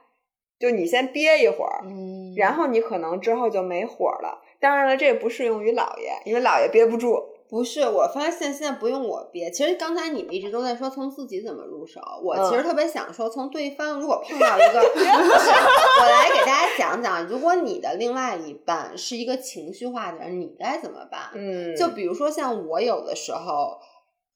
[0.58, 4.42] 就你先憋一会儿，嗯，然后你可能之后就没火了。
[4.60, 7.33] 当然了，这不适用于姥爷，因为姥爷憋不住。
[7.54, 9.48] 不是，我发现现在不用我憋。
[9.48, 21.30] 其实刚才你们一直都在说从自己怎么入手，我其实嗯特别想说从对方如果碰到一个，不是，我来给大家讲讲，如果你的另外一半是一个情绪化的人，你该怎么办？
[21.36, 23.78] 嗯就比如说像我有的时候，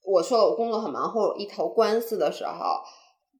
[0.05, 2.53] 我说了我工作很忙，或者我一头官司的时候，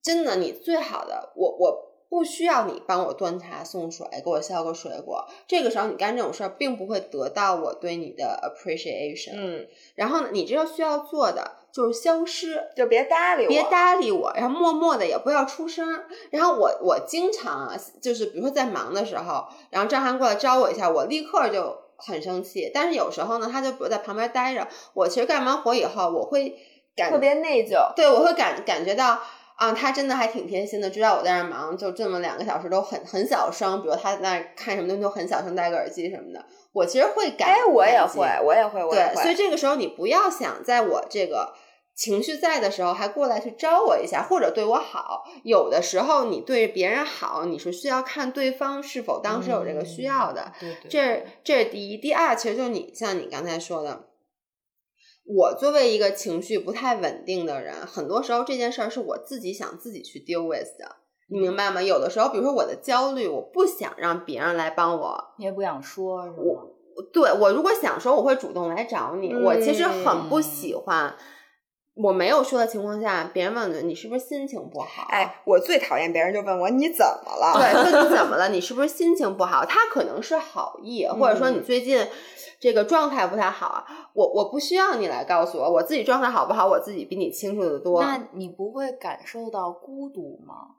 [0.04, 5.28] 真的你最好的，我我不需要你帮我端茶送水，给我削个水果。
[5.48, 9.34] 这个时候你干这种事儿，并不会得到我对你的 appreciation。
[9.36, 12.70] 嗯，然后呢，你这个需要做的就是消失。
[12.76, 16.04] 就别搭理我，别搭理我，然后默默的也不要出声。
[16.32, 22.72] 然后我我经常啊，就是比如说在忙的时候，然后张涵过来招我一下，我立刻就很生气。
[22.74, 26.58] 但是有时候呢，他就比如在旁边待着，我其实干完活以后，我会
[26.96, 27.94] 感特别内疚。
[27.96, 29.20] 对我会感感觉到。
[29.60, 36.42] 啊，他真的还挺贴心的，知道我在那儿忙，就这么两个小时都很很小声，比如他在那看什么东西都很小声，戴个耳机什么的，
[36.72, 39.22] 我其实会感，哎，我也会，我也会，我也对，会。
[39.22, 41.54] 所以这个时候你不要想在我这个
[41.94, 45.26] 情绪在的时候还过来去招我一下，或者对我好。
[45.44, 50.54] 有的时候你对别人好，你是需要看对方是否当时有这个需要的。
[50.58, 54.06] 对对，这这是第一，第二，其实就是你像你刚才说的。
[55.32, 60.96] 我作为一个情绪不太稳定的人，很多时候这件事儿是我自己想自己去 deal with 的，
[61.28, 61.80] 你明白吗？
[61.82, 66.36] 有的时候，比如说我的焦虑，我不想让别人来帮我你也不想说，是吗？
[67.14, 69.34] 对我如果想说，我会主动来找你。
[69.34, 71.16] 我其实很不喜欢，
[71.96, 75.08] 我没有说的情况下，别人问你你是不是心情不好？
[75.10, 77.54] 哎，我最讨厌别人就问我你怎么了？
[77.60, 78.48] 对，问你怎么 了？
[78.50, 79.66] 你是不是心情不好？
[79.66, 82.08] 他可能是好意，或者说你最近
[82.60, 83.86] 这个状态不太好啊。
[84.14, 88.02] 我我不需要你来告诉我，我自己状态好不好，我自己比你清楚的多。
[88.02, 90.76] 那你不会感受到孤独吗？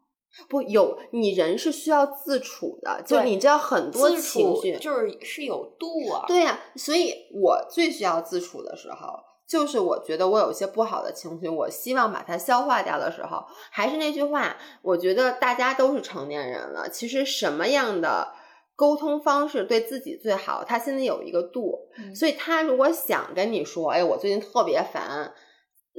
[0.49, 6.25] 不有你人是需要自处的，就你知道很多情绪，就是是有度啊。
[6.27, 9.19] 对呀、所以我最需要自处的时候，
[9.51, 13.45] 就是我觉得我有一些不好的情绪，我希望把它消化掉的时候。
[13.73, 18.33] 还是那句话，我觉得大家都是成年人了，其实什么样的
[18.77, 21.89] 沟通方式对自己最好，他心里有一个度。
[21.99, 25.35] 嗯所以他如果想跟你说，哎，我最近特别烦。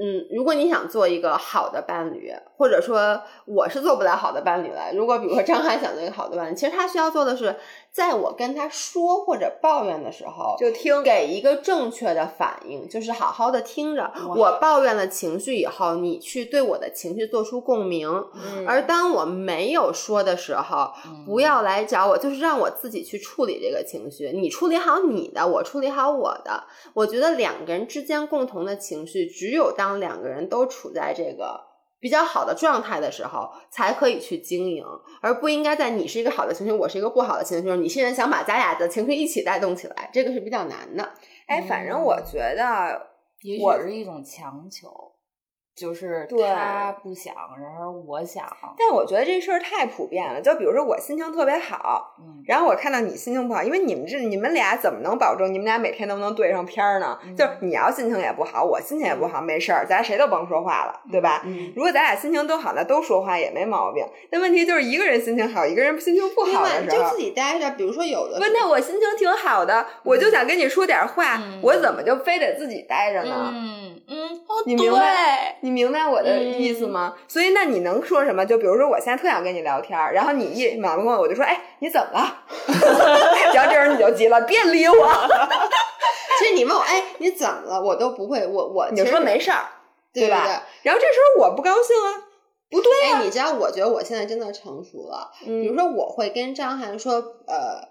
[0.01, 4.93] 嗯，如果你想做一个好的伴侣，或者说我是做不了好的伴侣了。
[4.93, 7.55] 如果比如说张翰想做一个好的伴侣，其实他需要做的是，
[7.91, 14.11] 在我跟他说或者抱怨的时候，就听给一个正确的反应，就是好好的听着。
[14.37, 18.07] 我抱怨了情绪以后，你去对我的情绪做出共鸣。
[18.35, 24.31] 嗯而当我没有说的时候，嗯不要来找我，就是让我自己去处理这个情绪。
[24.35, 26.63] 你处理好你的，我处理好我的。
[26.93, 31.70] 我觉得两个人之间共同的情绪，只有当两个人都处在这个
[32.01, 34.83] 比较好的状态的时候，才可以去经营，
[35.21, 41.13] 而不应该在你是一个好的情绪，我是一个不好的情绪，你现在想把咱俩的情绪一起带动起来，这个是比较难的。
[41.47, 43.09] 哎，反正我觉得
[43.43, 44.89] 也我许是一种强求。
[45.73, 48.45] 就是对他不想，然而我想，
[48.77, 50.41] 但我觉得这事儿太普遍了。
[50.41, 57.17] 就比如说我心情特别好，嗯，然后我看到你心情不好，因为你们这你们俩怎么能保证你们俩每天都能对上片儿呢？
[57.23, 61.41] 嗯就是你要心情也不好，我心情也不好，没事儿，咱谁都甭说话了，对吧？
[61.45, 64.05] 嗯，如果咱俩心情都好，那都说话也没毛病。
[64.29, 67.03] 但问题就是一个人心情好，一个人心情不好的时候。
[67.03, 73.53] 就自己待着，比如说有的不，那我心情挺好的，我就想跟你说点话，嗯我怎么就非得自己待着呢？
[74.13, 77.15] 嗯你明白对，你明白我的意思吗？
[77.27, 78.45] 所以那你能说什么？
[78.45, 82.43] 就比如说我现在特想跟你聊天，然后你一马上跟我，我就说，哎，你怎么了？
[83.55, 84.93] 然后这时候你就急了，别理我，
[86.39, 87.81] 其实你问我，哎，你怎么了？
[87.81, 89.63] 我都不会，我我你就说没事儿，
[90.13, 92.27] 对吧对然后这时候我不高兴啊，
[92.69, 95.31] 不对哎，你知道，我觉得我现在真的成熟了。
[95.45, 97.13] 比如嗯说，我会跟张涵说，
[97.47, 97.87] 呃，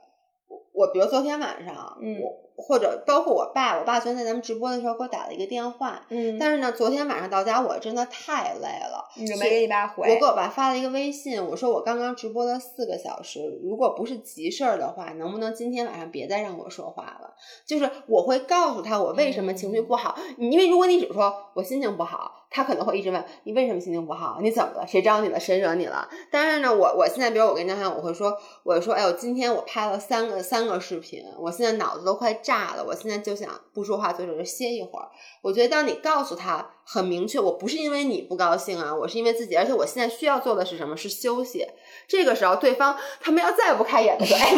[0.72, 17.32] 我比如昨天晚上，嗯我或者包括我爸，我爸昨天在咱们直播的时候给我打了一个电话，嗯，但是呢，昨天晚上到家我真的太累了，你就没给你爸回，我给我爸发了一个微信，我说我刚刚直播了四个小时，如果不是急事儿的话，能不能今天晚上别再让我说话了？
[17.64, 24.86] 就是我会告诉他我为什么情绪不好，因为如果你只说我心情不好，他可能会一直问你为什么心情不好，你怎么了？
[24.86, 25.40] 谁招你了？
[25.40, 26.06] 谁惹你了？
[26.30, 35.08] 但是呢，我我现在比如我跟张涵，我会说，我说，哎，我今天我拍了三个三三个视频，我现在脑子都快炸了，我现在就想不说话，坐这儿歇一会儿。
[35.40, 40.94] 我觉得当你告诉他很明确，我不是因为你不高兴啊，我是因为自己，而且我现在需要做的是什么？
[40.98, 41.66] 是休息。
[42.06, 44.54] 这个时候，对方他们要再不开眼的时候，哎，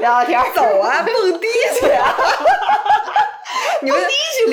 [0.00, 1.46] 聊聊天，走啊，蹦迪
[1.78, 2.16] 去啊！
[3.82, 4.00] 你们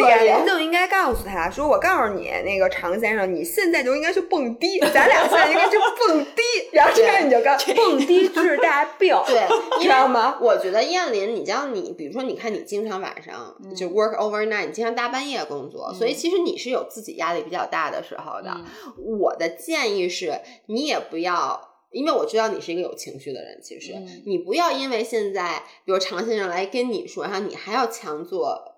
[0.07, 6.41] 俩人就应该告诉他说：“我告诉你，那个常先生，你现在就应该去蹦迪，咱俩现在应该去蹦迪。
[6.73, 9.47] ”然后这样你就告蹦迪治大病，对，
[9.81, 10.37] 知道吗？
[10.41, 18.51] 我觉得燕林，你知道你，比如说，你看你经常晚上嗯就 work overnight，你经常大半夜工作，所以其实你是有自己压力比较大的时候的。
[18.55, 18.65] 嗯
[19.19, 21.69] 我的建议是，你也不要。
[21.91, 28.72] 因为我知道你是一个有情绪的人，其实、嗯你不要因为现在，比如常先生来跟你说，然后你还要强做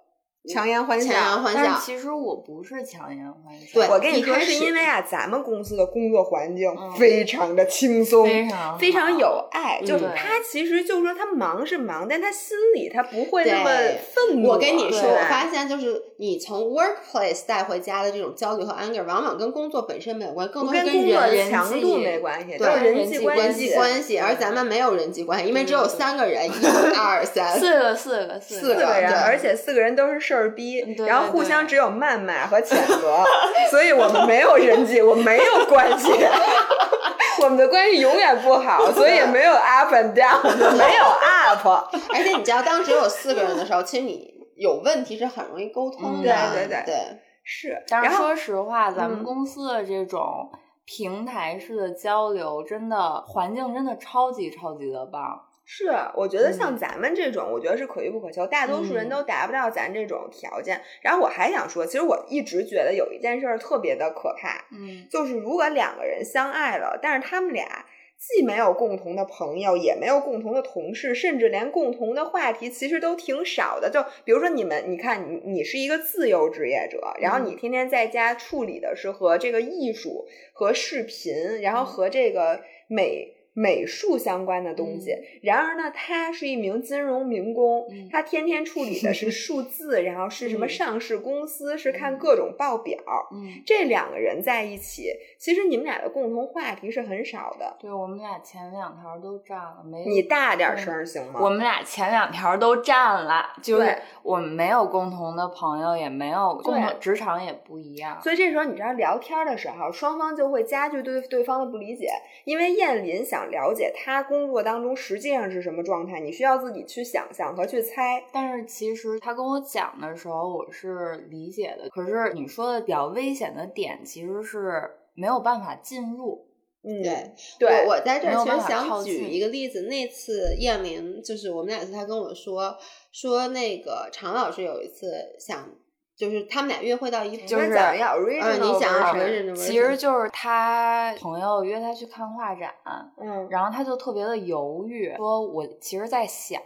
[0.47, 1.85] 强颜欢强笑颜欢笑但是。
[1.85, 9.81] 其实我不是强颜欢笑，对我跟你说，是因为啊，咱们公司的工作环境嗯非常的轻松，非常非常有爱。
[9.81, 13.69] 就是他其实就是说他忙是忙，但他心里他不会那么
[14.13, 14.49] 愤怒。
[14.49, 26.65] 我跟你说，我发现就是你从 workplace 带回家的这种焦虑和 anger，往往跟工作本身没有关系，更多跟工作强度没关系，对人人际关系关系，而咱们没有人际关系，因为只有三个人， 一
[26.97, 33.23] 二三，四个四个四个人，而且四个人都是事儿逼，然后互相只有谩骂和谴责，
[33.71, 36.11] 所以我们没有人际，我没有关系，
[37.41, 40.41] 我们的关系永远不好，所以也没有 up and down，
[40.77, 41.67] 没有 up。
[42.13, 46.95] 而且你知道，当只有四个人的时候，其实你有问题是很容易沟通的，嗯对对对对
[47.43, 50.49] 是，然后但是说实话，咱们嗯公司的这种
[50.85, 55.41] 平台式的交流，真的环境真的超级超级的棒。
[55.67, 60.79] 是，我觉得嗯像咱们这种，我觉得是可遇不可求，大多数人嗯都达不到咱这种条件。
[61.01, 67.83] 然后我还想说，其实我一直觉得有一件事儿特别的可怕，嗯就是如果两个人相爱了，但是他们俩
[68.15, 73.89] 既没有共同的朋友，也没有共同的同事，甚至连共同的话题其实都挺少的。
[73.89, 83.31] 就比如说你们，你看你你是一个自由职业者，然后你天天在家处理的是和这个艺术、和视频，然后和这个美。
[83.55, 92.99] 美术相关的东西，然而呢，他是一名金融民工，嗯他天天处理的是数字，然后是什么嗯上市公司，是看嗯各种报表，
[93.31, 97.77] 嗯，这两个人在一起，其实你们俩的共同话题是很少的。
[97.79, 101.39] 对我们俩前两条都占了，没你大点声行吗？
[101.41, 108.21] 我们俩前两条都占了，就是我们没有共同的朋友，也没有共同对职场也不一样。
[108.21, 112.09] 所以这时候你知道聊天的时候，双方就会加剧对对方的不理解，
[112.43, 118.23] 因为燕林想了解他工作当中实际上是什么状态，你需要自己去想象和去猜。
[118.31, 121.89] 但是其实他跟我讲的时候，我是理解的。
[121.89, 126.47] 可是你说的比较危险的点，其实是没有办法进入。
[126.87, 132.77] 嗯，对对我我在这儿想举一个例子，那次燕玲就是我们俩次，他跟我说
[133.11, 135.67] 说那个常老师有一次想，
[136.15, 142.73] 就是他们俩约会到一就就是讲一下 original 你讲 version original 其实就是他朋友约他去看画展，
[143.17, 146.61] 嗯，然后他就特别的犹豫，说我其实在想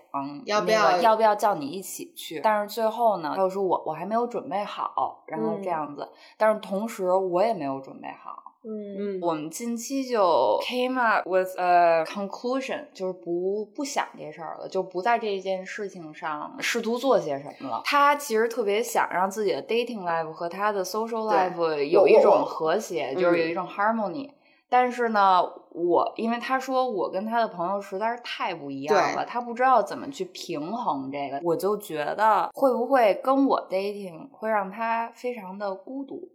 [0.46, 5.64] 要不要要不要叫你一起去，但是最后呢，他又说我我还没有准备好，然后嗯。
[5.64, 8.49] 这样子，但是同时我也没有准备好。
[8.62, 17.82] 嗯，我们近期就 came up with a conclusion，就是不不想这事儿了，就不在这件事情上试图做些什么了。
[17.86, 24.30] 他其实特别想让自己的 dating life 和他的 social life 有一种和谐，就是有一种 harmony。
[24.72, 25.42] 但是呢，
[25.72, 36.30] 我因为他说我跟他的朋友实在是太不一样了，他不知道怎么去平衡这个，我就觉得会不会跟我 dating 会让他非常的孤独。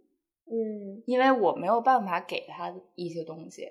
[0.47, 3.67] 嗯，因为我没有办法给他一些东西。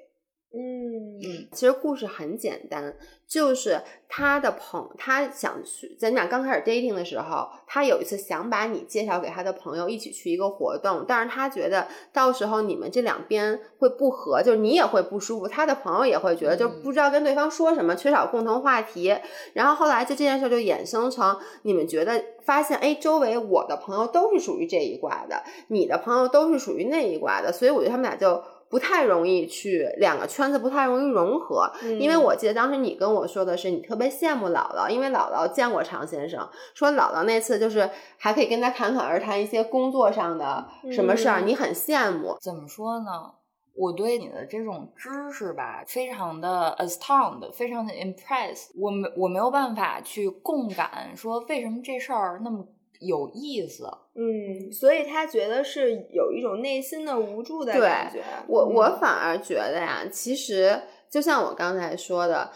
[0.57, 2.95] 嗯嗯，其实故事很简单，
[3.27, 19.13] 就是他的朋，他想去，咱俩刚开始 dating 的时候，他有一次想把你介绍给他的朋友，一起去一个活动，但是他觉得到时候你们这两边会不和，就是你也会不舒服，他的朋友也会觉得就不知道跟对方说什么，缺少共同话题。
[19.55, 28.41] 然后后来就这件事就衍生成你们觉得发现，哎，周围我的朋友都是属于这一卦的，你的朋友都是属于那一卦的，所以我觉得他们俩就。
[28.75, 31.71] 不太容易去两个圈子不太容易融合，
[32.01, 36.45] 因为我记得当时你跟我说的是你特别羡慕姥姥，因为姥姥见过常先生，
[36.75, 42.37] 说姥姥那次就是还可以跟他侃侃而谈一些工作上的什么事儿，你很羡慕。
[42.41, 43.31] 怎么说呢？
[43.77, 52.67] 我对你的这种知识吧，非常的 astound，非常的 impress，我没我没有办法去共感，说为什么这事儿那么。
[53.01, 58.23] 有意思，嗯，所以他觉得是有一种内心的无助的感觉。
[58.49, 62.51] 我我反而觉得呀，其实就像我刚才说的，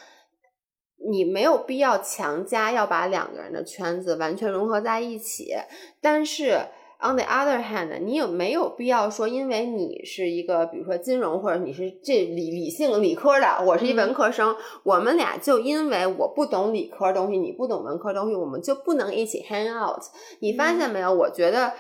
[1.11, 5.55] 你没有必要强加要把两个人的圈子完全融合在一起，
[6.01, 6.59] 但是。
[7.01, 20.03] On the other hand，你有没有必要说，因为你是一个，比如说金融，或者你是这理理性理科的，我是一文科生，我们俩就因为我不懂理科东西，你不懂文科东西，我们就不能一起 hang out？
[20.41, 21.15] 你发现没有？
[21.15, 21.73] 我觉得。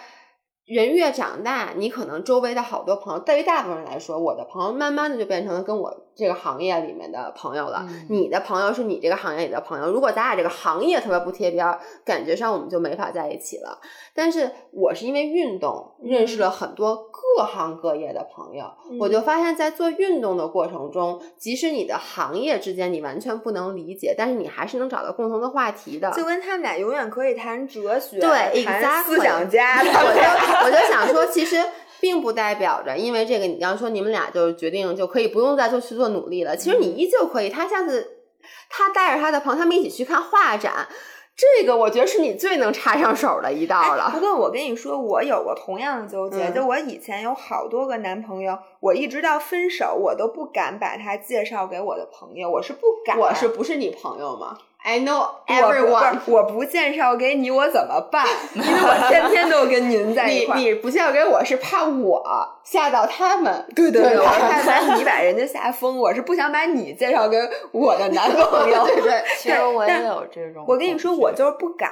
[0.70, 7.88] 人越长大，你可能周围的好多朋友，对于大部分人来说，我的朋友慢慢的就变成了跟我这个行业里面的朋友了。
[8.08, 9.88] 你的朋友是你这个行业里的朋友。
[9.88, 13.78] 如果咱俩这个行业特别不贴边，感觉上我们就没法在一起了。
[14.12, 18.64] 但是我是因为运动认识了很多各行各业的朋友，
[18.98, 26.10] 我就发现，在做运动的过程中，即使你的行业之间你完全不能理解，但是你还是能找到共同的话题的。
[26.10, 29.78] 就跟他们俩永远可以谈哲学，对，谈思想家。
[29.78, 31.56] 我就我就想说， 其实
[32.00, 36.56] 并不代表着，因为这个，你要说你们俩就决定就可以不用再做去做努力了。
[36.56, 37.48] 其实你依旧可以。
[37.48, 38.24] 他下次
[38.68, 40.88] 他带着他的朋友，他们一起去看画展，
[41.36, 44.10] 这个我觉得是你最能插上手的一道了。
[44.12, 53.18] 不过我跟你说，我有过同样的纠结，就我以前有好多个男朋友，我一直到分手，我都不敢把他介绍给我的朋友，我是不敢。
[53.18, 58.26] 我是不是你朋友吗？I know everyone，我不介绍给你，我怎么办？
[58.56, 60.58] 因为我天天都跟您在一块儿。
[60.58, 62.24] 你你不介绍给我是怕我
[62.64, 63.66] 吓到他们。
[63.76, 65.98] 对对对，我怕把你把人家吓疯。
[65.98, 67.38] 我是不想把你介绍给
[67.72, 68.86] 我的男朋友。
[68.86, 70.64] 对 对，其实我也有这种。
[70.66, 71.90] 我跟你说，我就是不敢。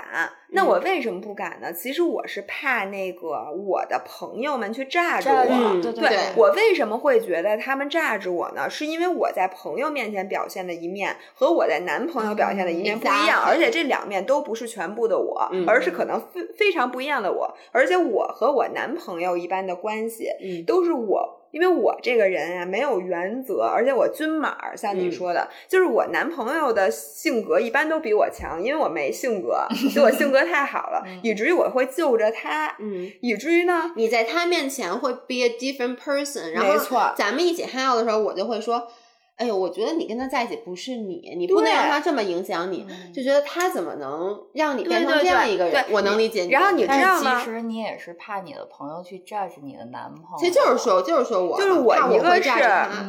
[0.57, 1.71] 那我为什么不敢呢？
[1.71, 5.83] 其实我是怕那个我的朋友们去炸着我。
[5.83, 8.69] 对对，我为什么会觉得他们炸着我呢？
[8.71, 17.55] 是因为我在朋友面前表现的一面和我在男朋友表现的一面不一样，而且这两面都不是全部的我，而是可能非非常不一样的我。
[17.71, 20.31] 而且我和我男朋友一般的关系，
[20.67, 21.36] 都是我。
[21.51, 38.89] 因为我这个人啊没有原则，而且我均码，像你说的，就是我男朋友的性格一般都比我强，因为我没性格，就我性格太好了，以至于我会就着他，嗯，以至于呢，你在他面前会 be a different person，然后咱们一起 hang out 的时候，我就会说。
[39.37, 45.85] 哎呦，我觉得你跟他在一起不是你，你不能让他这么影响你，就觉得他怎么能让你变成这样一个人？
[45.91, 46.51] 我能理解你。
[46.51, 47.39] 然后你知道吗？
[47.39, 50.39] 其实你也是怕你的朋友去 judge 你的男朋友。
[50.39, 52.53] 其实就是说，就是说我就是我一个是，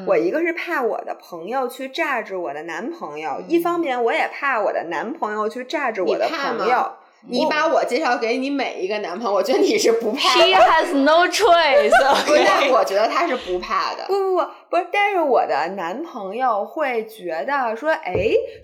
[0.05, 6.91] 我一个是怕我的朋友去 judge 我的男朋友，一方面我也怕我的男朋友去 judge 我的朋友。
[7.29, 10.45] 你把我介绍给你每一个男朋友，我觉得你是不怕的。
[10.45, 11.89] She has no choice。
[12.25, 14.05] 不但，我觉得他是不怕的。
[14.07, 14.87] 不不不，不是。
[14.91, 18.13] 但是我的男朋友会觉得说，哎，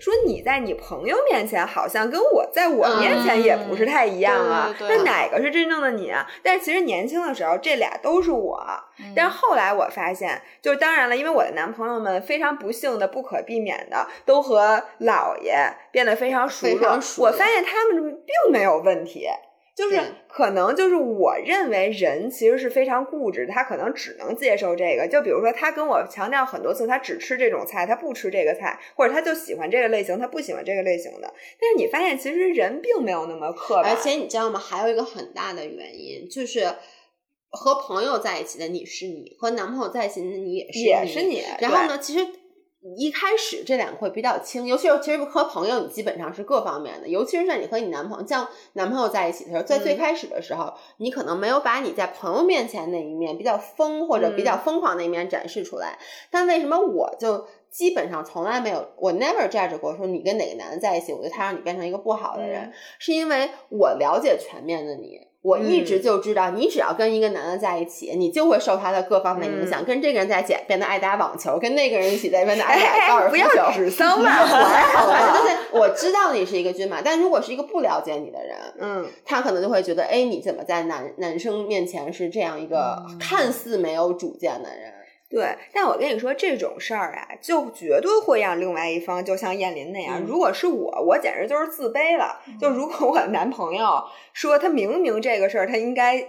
[0.00, 4.74] 说你在你朋友面前好像跟我在我面前也不是太一样啊。
[4.80, 6.26] 那哪个是真正的你啊？
[6.42, 8.64] 但其实年轻的时候，这俩都是我。
[9.14, 15.56] 但是后来我发现，就是当然了，因为我的男朋友们非常不幸的、不可避免的，都和姥爷
[15.90, 17.00] 变得非常熟络。
[17.18, 19.26] 我发现他们并没有问题，
[19.74, 25.08] 就是可能就是我认为人其实是非常固执，他可能只能接受这个。
[25.08, 31.32] 就比如说，他跟我强调很多次，他只吃这种菜，他不吃这个菜，或者他就喜欢这个类型，他不喜欢这个类型的。
[31.60, 33.94] 但是你发现，其实人并没有那么刻板。
[33.94, 34.58] 而且你知道吗？
[34.60, 36.66] 还有一个很大的原因就是。
[37.56, 41.40] 和朋友在一起的你是你，和男朋友在一起的你也是也是你。
[41.60, 42.26] 然后呢，其实。
[42.96, 47.08] 一开始这两个会比较轻，尤其是其实和朋友，你基本上是各方面的。
[47.08, 55.98] 尤其是在你和你男朋友，像男朋友在一起的时候，在最开始的时候，你可能没有把你在朋友面前那一面比较疯或者比较疯狂那一面展示出来。
[56.30, 65.26] 但为什么我就基本上从来没有，我 never judge 过说你跟哪个男的在一起，我觉得他让你变成一个不好的人，是因为我了解全面的你。
[65.44, 69.84] 我一直就知道，你只要跟一个男的在一起，你就会受他的各方面影响。
[69.84, 73.42] 跟这个人在一起，变得爱打网球；跟那个人一起，在变得爱打高尔夫球。
[73.42, 74.48] 不要指桑骂槐。
[75.36, 84.94] 就是 我知道你是一个军马，但如果是一个不了解你的人，嗯，他可能就会觉得，哎，你怎么在男男生面前是这样一个看似没有主见的人？
[85.34, 90.22] 对，但我跟你说这种事儿啊，就绝对会让另外一方就像燕林那样。
[90.24, 92.40] 如果是我，我简直就是自卑了。
[92.60, 96.24] 就如果我男朋友说他明明这个事儿，他应该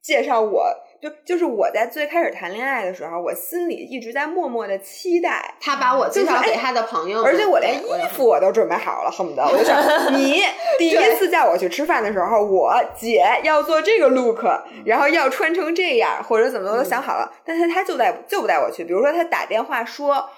[0.00, 0.64] 介绍我。
[1.00, 9.76] 就就是我在最开始谈恋爱的时候，我心里一直在默默的期待他把我介绍给他的朋友，而且我连衣服我都准备好了，恨不得我就想
[10.16, 10.42] 你
[10.78, 14.44] 第一次叫我去吃饭的时候，我姐要做这个 look，
[14.84, 20.28] 然后要穿成这样，或者怎么都想好了，但是他就带就不带我去，比如说他打电话说。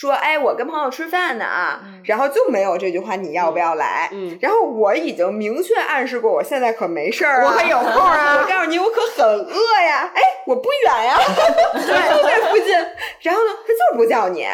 [0.00, 4.08] 说，哎，我跟朋友吃饭呢啊，然后就没有这句话，你要不要来？
[4.12, 8.38] 嗯，然后我已经明确暗示过，我现在可没事儿啊，我可有空啊。
[8.38, 10.08] 我告诉你，我可很饿呀。
[10.14, 11.18] 哎，我不远呀，
[11.74, 11.80] 就
[12.22, 12.72] 在附近。
[13.22, 14.46] 然后呢，他就是不叫你。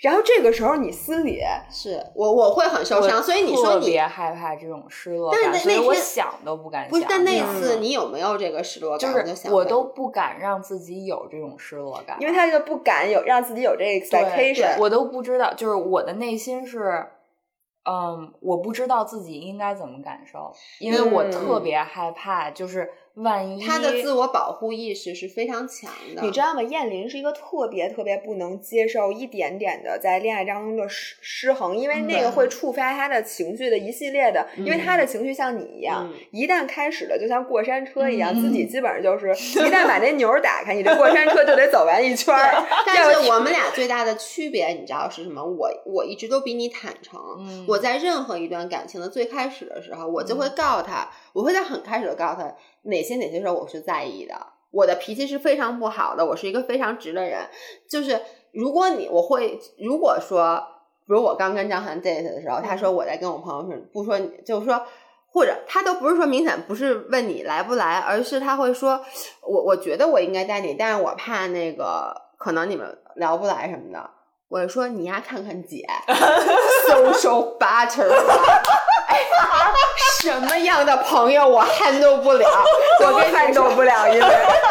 [0.00, 1.40] 然后这个时候你心里
[1.70, 6.90] 是我我会很受伤，所以你说你特别害怕这种失落感，所以我想都不敢想。
[6.90, 9.12] 不是，但那次你有没有这个失落感？
[9.12, 14.78] 就是我都不敢让自己有这种失落感，因为他就不敢有让自己有这个 expectation。
[14.78, 17.06] 我都不知道，就是我的内心是。
[17.88, 26.22] 嗯，我不知道自己应该怎么感受，因为我特别害怕，就是万一他的自我保护意识是非常强的。
[26.22, 26.62] 你知道吗？
[26.62, 39.28] 燕林是一个特别特别不能接受一点点的在恋爱当中的失失衡，因为那个会触发他的情绪的一系列的，因为他的情绪像你一样，一旦开始了，就像过山车一样，自己基本上就是
[39.60, 42.66] 一旦把那钮打开，你这过山车就得走完一圈儿。
[42.84, 45.40] 但是我们俩最大的区别，你知道是什么？
[45.44, 47.20] 我我一直都比你坦诚，
[47.68, 47.76] 我。
[47.76, 51.06] 我在任何一段感情的最开始的时候，我就会告诉他，
[51.36, 52.50] 我会在很开始的告诉他
[52.84, 54.34] 哪些哪些时候我是在意的。
[54.70, 57.40] 我的脾气是非常不好的，我是一个非常直的人。
[57.86, 58.18] 就是
[58.52, 60.58] 如果你我会如果说，
[61.06, 64.82] 比如我刚跟张涵 date 的时候，他说我在跟我朋友说，不说就是说，
[65.30, 68.98] 或者他都不是说明显不是问你来不来，而是他会说
[69.42, 74.10] 我我觉得我应该带你，但是我怕那个可能你们聊不来什么的。
[74.48, 75.84] 我说你呀，看看姐，
[76.88, 78.08] social butter，
[80.22, 82.48] 什么样的朋友我 handle 不了，
[83.02, 84.20] 我 handle 不了，因为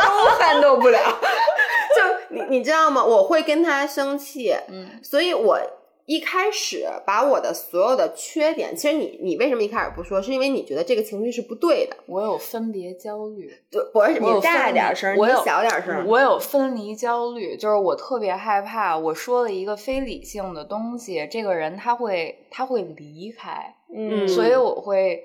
[0.08, 1.00] 都 handle 不了。
[1.96, 3.04] 就你你知道吗？
[3.04, 5.60] 我会跟他生气，嗯，所以我。
[6.06, 10.22] 一开始把我的所有的缺点，其实你你为什么一开始不说？
[10.22, 11.98] 是因为你觉得这个情绪是不对的。
[12.06, 16.06] 我有分别焦虑，对，我是你大点声，我有小点声。
[16.08, 25.24] 我有分离焦虑，就是我特别害怕，我说了一个非理性的东西，这个人他会他会离开，嗯，所以我会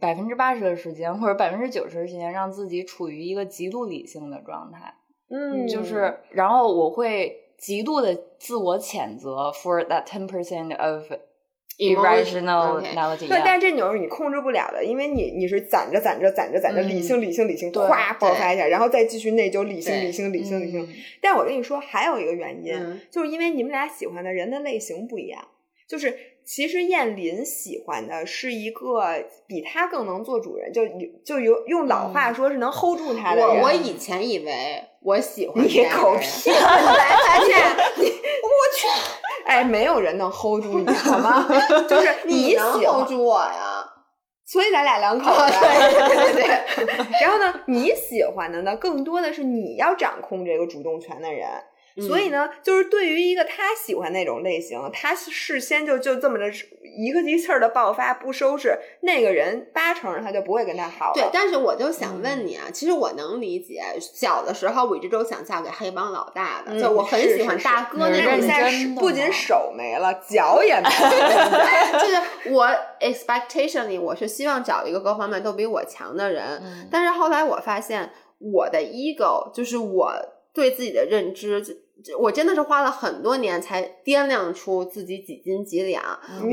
[0.00, 4.94] 百分之八十的时间或者百分之九十的时间让自己处于一个极度理性的状态，
[5.30, 7.44] 嗯，就是然后我会。
[7.58, 11.12] 极度的自我谴责，for that ten percent of
[11.76, 13.28] irrationality。
[13.28, 20.88] 对，但是这钮是你控制不了的，因为你你是攒着攒着攒着攒着，理性理性理性，咵爆发一下，然后再继续内疚，理性理性理性理性。
[21.20, 25.46] 但我跟你说，还有一个原因，就是因为你们俩喜欢的人的类型不一样，
[25.86, 26.16] 就是。
[26.50, 29.02] 其实燕林喜欢的是一个
[29.46, 30.80] 比他更能做主人，就
[31.22, 33.46] 就有用老话说是能 hold 住他的。
[33.46, 38.88] 我我以前以为我喜欢你狗屁， 后来发现你我去，
[39.44, 41.46] 哎，没有人能 hold 住你，好吗？
[41.86, 43.84] 就是你能 hold 住我呀，
[44.46, 45.52] 所以咱俩两口 子。
[45.52, 47.06] 对对对。
[47.20, 51.46] 然后呢，你喜欢的呢，更多的是你要掌控这个主动权的人。
[52.00, 56.44] 所以呢，就是对于一个他喜欢那种类型，他事先就就这么着
[56.96, 61.12] 一个一气儿的爆发不收拾，那个人八成他就不会跟他好。
[61.14, 68.38] 对，但是我就想问你啊，其实我能理解，小的时候我一直都想嫁给黑帮老大的，就我很喜欢大哥那种。
[68.40, 68.70] 现在
[69.00, 71.98] 不仅手没了，脚也没了。
[72.00, 72.68] 就是我
[73.00, 80.12] expectation 里，我是希望找一个各方面都比我强的人，但是后来我发现我的 ego 就是我
[80.54, 81.84] 对自己的认知。
[82.18, 86.02] 我真的是花了很多年才掂量出自己几斤几两，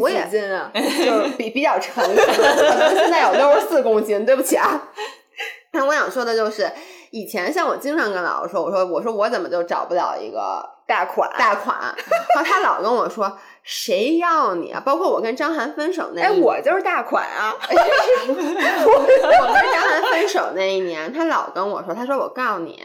[0.01, 4.89] 我也斤啊， 就比比较沉，可能现在有六十四公斤，对不起啊。
[5.71, 6.71] 但我想说的就是，
[7.11, 11.77] 以前像我经常跟老师说，我说我说我怎么就找不了一个大款大款，
[12.33, 14.81] 然后他老跟我说谁要你啊？
[14.83, 17.53] 包括我跟张涵分手那哎，我就是大款啊！
[18.27, 22.81] 我跟张涵分手那一年，他老跟我说，他说我告诉你。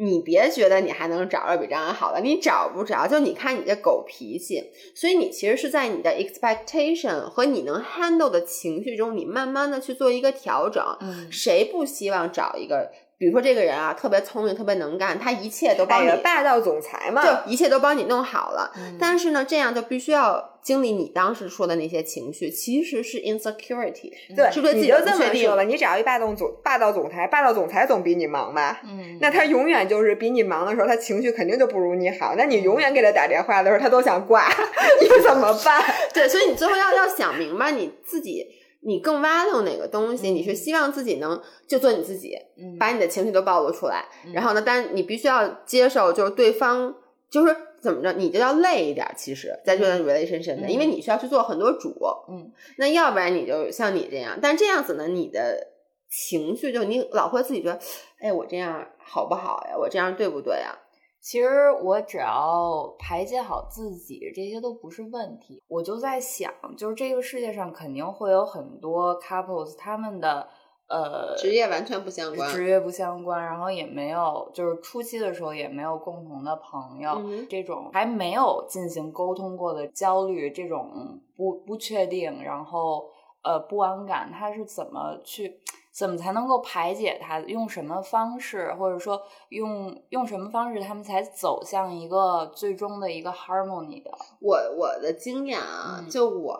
[0.00, 3.06] 你别觉得你还能找着比张涵好的，你找不着。
[3.08, 10.84] 就你看你这狗脾气，所以你其实是在你的 expectation 和你能 handle 的情绪中，你慢慢的去做一个调整。
[11.00, 18.70] 嗯谁不希望找一个，比如说这个人啊，特别聪明，特别能干，他一切都帮你哎，霸道总裁嘛，就一切都帮你弄好了。
[18.76, 28.80] 嗯但是呢，这样就必须要经历你当时说的那些情绪，其实是 insecurity，对，是对自己你就这么说吧，你找一霸道总霸道总裁，霸道总裁总比你忙吧？
[28.84, 32.34] 嗯，那他永远就是比你忙的时候，他情绪肯定就不如你好。
[32.36, 34.48] 那你永远给他打电话的时候，他都想挂，
[35.02, 35.82] 你怎么办？
[36.14, 38.46] 对，所以你最后要要想明白你自己，
[38.80, 42.78] 你更 value 哪个东西，你是希望自己能就做你自己，嗯。
[42.78, 44.32] 把你的情绪都暴露出来，嗯。
[44.32, 46.94] 然后呢，但你必须要接受，就是对方
[47.28, 49.14] 就是怎么着，你就要累一点儿。
[49.16, 51.94] 其实，在这段 relationship 的，因为你需要去做很多主，
[52.28, 55.66] 嗯，那要不然你就像你这样，但这样子呢，你的
[56.10, 57.78] 情绪就你老会自己觉得，
[58.20, 59.76] 哎，我这样好不好呀？
[59.76, 60.78] 我这样对不对呀？
[61.20, 65.62] 其实我只要排解好自己，这些都不是问题。
[65.68, 70.48] 我就在想，就是这个世界上肯定会有很多 couples，他们的
[70.88, 72.48] 呃职业完全不相关。
[72.50, 83.10] 职业不相关，然后也没有，就是初期的时候也没有共同的朋友，嗯这种还没有进行沟通过的焦虑，这种不不确定，然后
[83.42, 85.60] 呃不安感，他是怎么去？
[85.98, 87.40] 怎么才能够排解它？
[87.40, 94.08] 用什么方式，或者说用用什么方式，他们才走向一个最终的一个 harmony 的？
[94.38, 96.56] 我我的经验啊，嗯就我，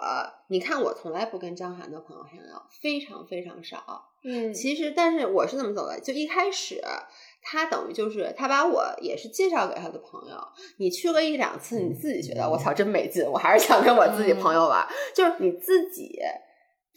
[0.48, 4.06] 你看我从来不跟张涵的朋友 hang out，非常非常少。
[4.24, 6.00] 嗯其实，但是我是怎么走的？
[6.00, 6.82] 就一开始，
[7.40, 10.36] 他等于就是他把我也是介绍给他的朋友。
[10.78, 14.84] 你去个一两次，你自己觉得我操真没劲，我还是想跟我自己朋友玩。
[15.14, 16.18] 就是你自己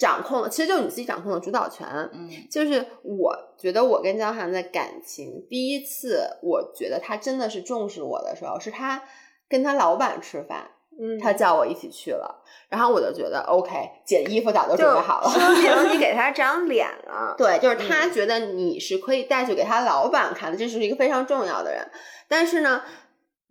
[0.02, 1.88] 掌控了，其实就是你自己掌控了主导权。
[2.12, 9.04] 嗯就是我觉得我跟江涵的感情，第一次我觉得他真的是重视我的时候，是他
[9.47, 13.72] 跟他老板吃饭，嗯他叫我一起去了，然后我就觉得 OK，
[14.04, 15.30] 姐衣服早就就准备好了。
[15.30, 17.36] 说明 你给他长脸了。
[17.38, 21.88] 对，就是他觉得你是可以带去给他老板看的，这是一个非常重要的人。
[22.28, 22.82] 但是呢，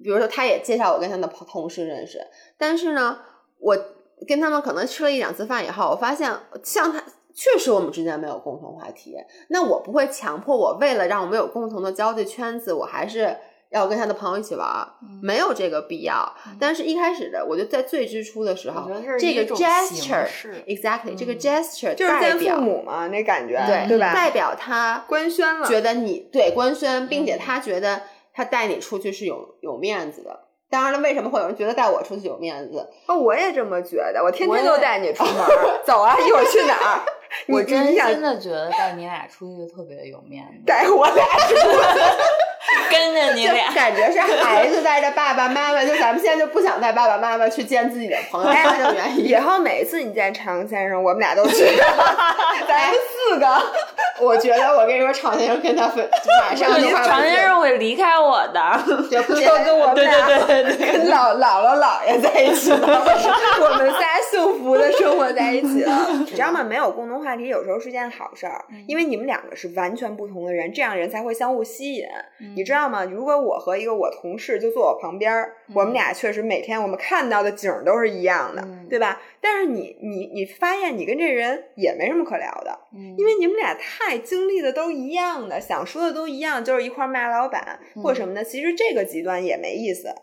[0.03, 2.27] 比如说他也介绍我跟他的同事认识，
[2.59, 3.21] 但是呢，
[3.59, 3.77] 我
[4.27, 6.31] 跟他们可能吃了一两次饭以后，我发现
[6.63, 7.03] 像他。
[7.33, 9.15] 确实，我们之间没有共同话题。
[9.49, 13.35] 那我不会强迫我，为了让我们有共同的交际圈子，我还是
[13.71, 14.69] 要跟他的朋友一起玩
[15.23, 16.31] 没有这个必要。
[16.59, 24.13] 但是，一开始的，我就在最之初的时候这，个 gesture 式 exactly 这个嗯 gesture 就是见父母嘛，那感觉，对对吧？
[24.13, 28.03] 代表他官宣了，觉得你对官宣，并且嗯他觉得
[28.35, 30.50] 他带你出去是有有面子的。
[30.71, 32.89] 当然了，为什么会有人觉得带我出去有面子？
[33.07, 37.01] 哦，我也这么觉得，我天天都带你出门儿， 走啊，一会儿去哪儿？
[37.49, 41.61] 我你你想真心的觉得带你俩出去特别有面子，带我俩出去？
[42.91, 43.73] 跟着你俩。
[43.73, 48.53] 感觉是孩子带着爸爸妈妈，就咱们现在就不想带爸爸妈妈去见自己的朋友。
[49.17, 51.65] 以后每次你见常先生，我们俩都去，
[52.69, 52.99] 咱们
[53.31, 53.47] 四个。
[54.21, 56.07] 我觉得我跟你说，常先生跟他分
[56.43, 57.40] 马上就常先生
[57.71, 58.61] 会离开我的，
[59.65, 66.09] 跟我们对俩对对对对， 跟姥姥姥姥爷在一起， 我们仨幸福的生活在一起了。
[66.21, 66.63] 你知道吗？
[66.63, 72.07] 没有共同话题有时候是件好事儿，因为你们两个是完全不同的人，这样人才会相互吸引。
[72.55, 73.05] 你知道吗？
[73.05, 79.21] 如果我和一个我同事就坐我旁边儿，我们俩确实每天我们看到的景都是一样的，对吧？
[79.41, 82.79] 但是你你你发现你跟这人也没什么可聊的，
[83.17, 88.45] 因为你们俩太经历的都一样的，想说的都一样，就是一块儿骂老板或什么的。
[88.45, 90.15] 其实这个极端也没意思，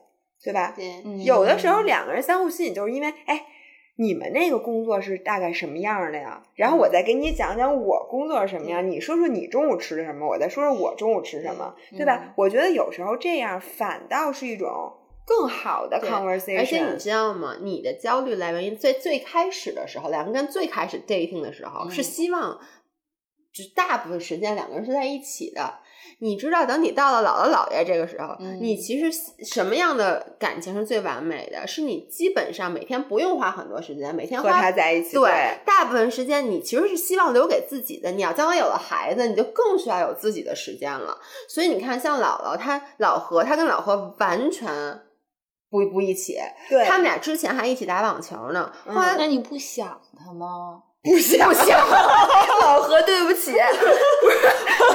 [0.44, 0.76] 对吧？
[1.26, 3.46] 有的时候两个人相互吸引，就是因为哎。
[4.00, 6.44] 你们那个工作是大概什么样的呀？
[6.56, 12.22] 然后我再给你讲讲我工作是什么样，你说说你中午吃的什么，我再说说我中午吃什么，对吧？
[12.24, 14.94] 嗯我觉得有时候这样反倒是一种
[15.26, 16.60] 更好的 conversation。
[16.60, 17.58] 而且你知道吗？
[17.62, 22.60] 你的焦虑来源于最最开始的时候，两个人最开始 dating 的时候，嗯是希望，
[23.52, 25.80] 就是大部分时间两个人是在一起的。
[26.20, 29.12] 你知道，等你到了姥姥姥爷这个时候，嗯你其实
[29.46, 31.68] 什么样的感情是最完美的？
[31.68, 38.12] 是你基本上每天不用花很多时间，每天和花他在一起，对，大部分时间你其实是希望留给自己的。
[38.12, 41.18] 你要将来有了孩子，你就更需要有自己的时间了。
[41.48, 45.02] 所以你看，像姥姥她老何，她跟老何完全
[45.70, 46.38] 不不一起。
[46.70, 50.82] 对，他们俩之前还一起打网球呢，嗯后来那你不想他吗？
[51.04, 51.68] 不想不 想，
[52.60, 53.52] 老何，对不起，
[54.22, 54.50] 不是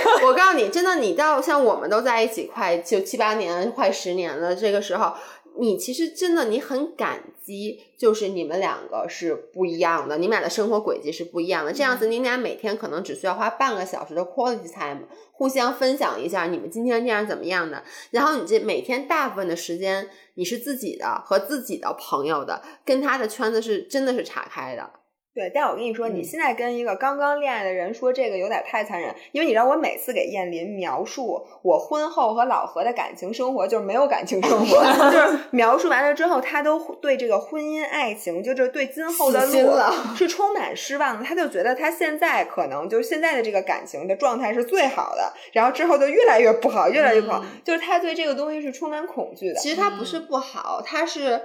[0.26, 5.12] 我告诉你，真的，你到像我们都在一起快就七八年、快十年了，这个时候，
[5.58, 11.72] 你其实真的你很感激，就是你们两个是不一样的，你们俩的生活轨迹是不一样的。
[11.72, 17.82] 这样子，你俩每天可能只需要花半个小时的 quality time，互相分享一下你们今天这样怎么样的。
[18.10, 24.90] 然后你这每天大部分的时间，你是自己的和自己的朋友的，跟他的圈子是真的是岔开的。
[25.34, 39.72] 对，但我跟你说，你嗯现在跟一个刚刚恋爱的人说这个有点太残忍，因为你知道，我每次给燕林描述我婚后和老何的感情生活，就是没有感情生活， 就是描述完了之后，他都对这个婚姻爱情，就是对今后的路
[40.14, 41.24] 是充满失望的。
[41.24, 49.54] 他就觉得他现在可能就是现在的这个感情的状态是最好的，然后之后就越来越不好，越来越不好，就是他对这个东西是充满恐惧的。
[49.54, 51.40] 其实他不是不好，他是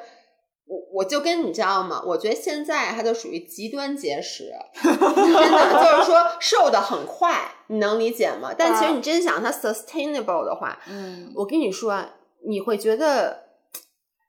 [0.67, 2.01] 我我就跟你知道吗？
[2.05, 4.51] 我觉得现在它就属于极端节食，
[4.83, 8.53] 真的就是说瘦的很快，你能理解吗？
[8.57, 12.09] 但其实你真想它 sustainable 的话，嗯，我跟你说，啊，
[12.47, 13.47] 你会觉得。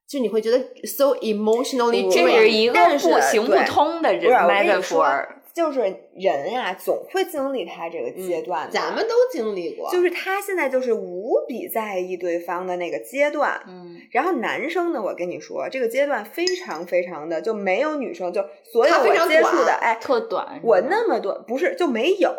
[0.09, 5.27] 就你会觉得 so emotionally 这 drained 是一个但是不行不通的不是，我跟你说 metaphor。，
[5.59, 5.81] 就是
[6.15, 18.95] 人呀、总会经历他这个阶段的、咱们都经历过，就是他现在就是无比在意对方的那个阶段，嗯，然后男生呢，我跟你说，这个阶段非常非常的就没有女生，就所有
[19.27, 20.61] 接触的，短哎，特短。
[20.63, 22.37] 我那么多不是就没有。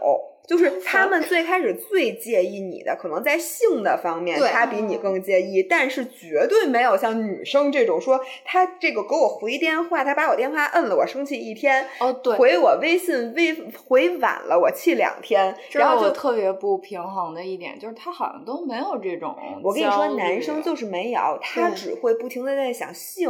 [0.49, 13.53] 就是他们最开始最介意你的，可能在性的方面，他比你更介意，但是绝对没有像女生这种说他这个给我回电话，他把我电话摁了，我生气一天，哦，对，回我微信微
[13.87, 19.35] 回晚了，我气两天，然后就特别不平衡的一点，就是他好像都没有这种。
[19.63, 23.29] 我跟你说，男生就是没有，他只会不停的在想性，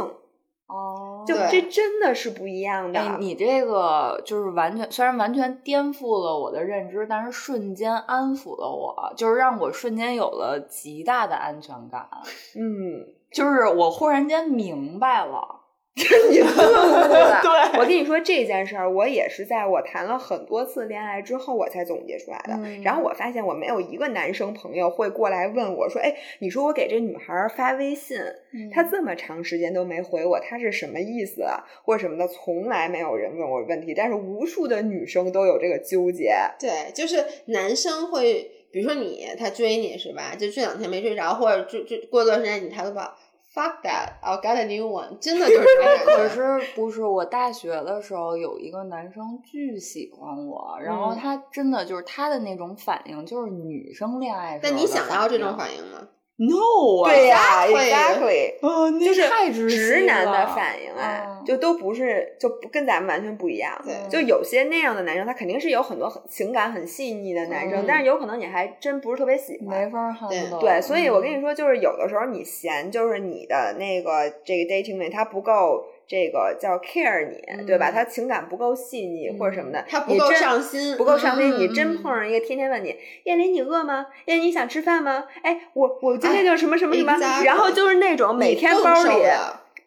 [0.72, 3.00] 哦，就这真的是不一样的。
[3.00, 12.08] 哎，你这个就是完全，虽然完全颠覆了我的认知，但是瞬间安抚了我，就是让我瞬间有了极大的安全感。
[12.54, 15.59] 嗯，就是我忽然间明白了，
[15.94, 17.40] 你顿悟了。
[17.42, 22.54] 对 我跟你说这件事儿，我也是在我谈了很多次恋爱之后，我才总结出来的。
[22.54, 28.18] 嗯然后我发现我没有一个男生朋友会过来问我说：“哎，你说我给这女孩儿发微信，
[28.52, 31.64] 嗯她这么长时间都没回我，她是什么意思啊？
[31.84, 36.32] 或者什么的，从来没有人问我问题，但是无数的女生都有这个纠结。
[36.58, 40.34] 对，就是男生会，比如说你，他追你是吧？
[40.38, 43.16] 就这两天没追着，或者追追过段时间你抬头发
[43.54, 46.04] ，fuck that，I got a new one，真的就是这样。
[46.06, 56.08] 可是不是我大学的时候有一个男生巨喜欢我，然后嗯他真的就是他的那种反应，就是女生恋爱但你想要这种反应吗？
[56.40, 63.78] ？No 啊，对呀 Exactly 啊，就是太直男的反应啊，嗯就都不是，就不跟咱们完全不一样。
[63.84, 69.68] 对就有些那样的男生，他肯定是有很多很情感很细腻的男生，嗯但是有可能你还真不是特别喜欢。
[69.68, 70.60] 没法对 handle。
[70.60, 77.90] 对，所以我跟你说，就是有的时候你嫌就是你的那个这个 dating 他不够这个叫 care 你，对吧？
[77.90, 81.52] 嗯他情感不够细腻、或者什么的，他不够你真上心不够上心。
[81.52, 84.06] 嗯你真嗯碰上一个天天问你，燕琳你饿吗？
[84.24, 85.26] 燕琳你想吃饭吗？
[85.42, 89.10] 哎，我我今天就什么什么什么然后就是那种每天包里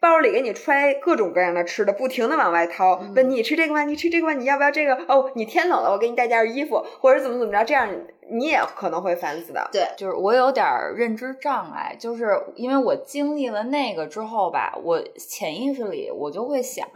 [0.00, 3.84] 包里给你揣各种各样的吃的，不停的往外掏，嗯问你吃这个吗？
[3.84, 4.32] 你吃这个吗？
[4.32, 4.94] 你要不要这个？
[5.08, 7.88] 哦，你天冷了，我给你带件衣服，或者怎么怎么着，这样
[8.30, 9.68] 你也可能会烦死的。
[9.70, 16.86] 对，就是我有点儿认知障碍，就是因为我经历了那个之后吧，我潜意识里我就会想，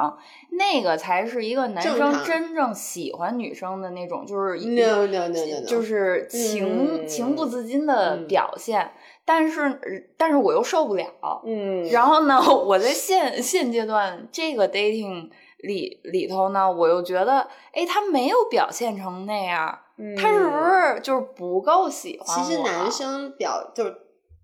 [0.52, 8.90] 那个才是一个男生真正喜欢女生的那种，就是一 No no no no no，就是情、嗯情不自禁的嗯表现，
[9.28, 11.06] 但是但是我又受不了。
[11.44, 19.78] 嗯，然后呢，我在现现阶段这个 dating 里里头呢，我又觉得，哎，他没有表现成那样，
[20.16, 22.42] 他是不是就是不够喜欢我？
[22.42, 23.94] 其实男生表就是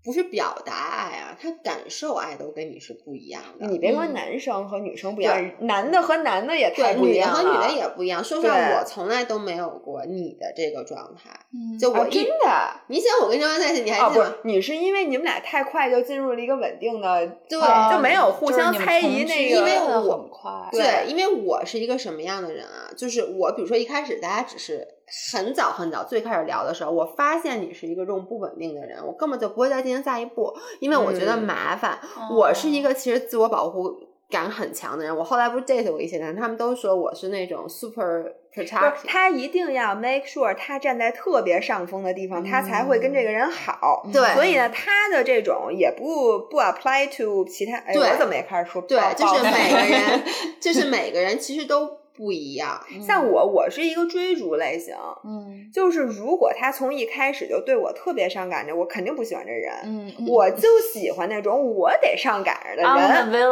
[0.05, 3.65] 不是表达爱啊，他感受爱都跟你是不一样的。
[3.65, 7.33] 你别说嗯男生和女生不一样，男的和男的也太对，不一女的样。
[7.33, 8.23] 和女的也不一样。
[8.23, 11.31] 说实话，我从来都没有过你的这个状态。
[11.79, 12.71] 就我一，真的。
[12.87, 19.55] 你想我跟张在一起，你还哦，记得你是因为你们俩太快就进入了一个稳定的，对啊就没有互相猜疑那个。
[19.57, 22.93] 因为我很快，对，因为我是一个什么样的人啊？
[22.95, 24.87] 就是我，比如说一开始大家只是
[25.31, 31.99] 很早很早最开始聊的时候，我发现你是一个这种不稳定的人，我根本就不会再进行下一步，因为我觉得嗯麻烦。
[32.15, 33.93] 哦我是一个其实自我保护
[34.29, 35.15] 感很强的人。
[35.15, 38.93] 我后来不是 date 过一些人，他们都说我是那种 super 不是 protective。
[39.05, 44.01] 他一定要 make sure 他站在特别上风的地方，他才会跟这个人好。
[44.05, 47.77] 嗯对所以呢，他的这种也不不 apply to 其他。
[47.77, 50.23] 哎，对我怎么也开始说对抱，就是每个人，
[50.59, 52.81] 就是每个人其实都不一样。
[53.01, 59.73] 像我，我是一个追逐类型，嗯就是如果他从一开始就对我特别上赶着，我肯定不喜欢这人。
[59.83, 62.85] 嗯，我就喜欢那种我得上赶人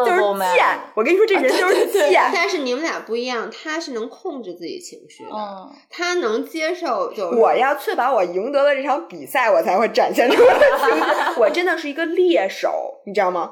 [0.06, 0.22] 就是
[0.54, 0.66] 贱。
[0.96, 2.32] 我跟你说，这人就是贱。
[2.34, 11.04] 但是你们俩不一样，他是能控制自己情绪的，嗯，他能接受就是我要确保我赢得了这场比赛，我才会展现出我的情绪。
[11.40, 13.52] 我真的是一个猎手，你知道吗？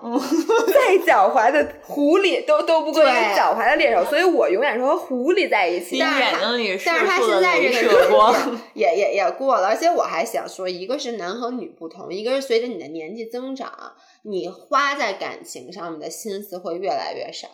[0.68, 5.96] 再狡猾的狐狸都都不过一个对狡猾的猎手，所以我永远是和狐狸在一起。
[5.96, 8.36] 你眼睛里但是他现在这个射光。
[8.74, 13.72] 也也也过了，而且我还想说，一个是男和女不同，一个是随着你的年纪增长，
[14.24, 17.48] 你花在感情上面的心思会越来越少。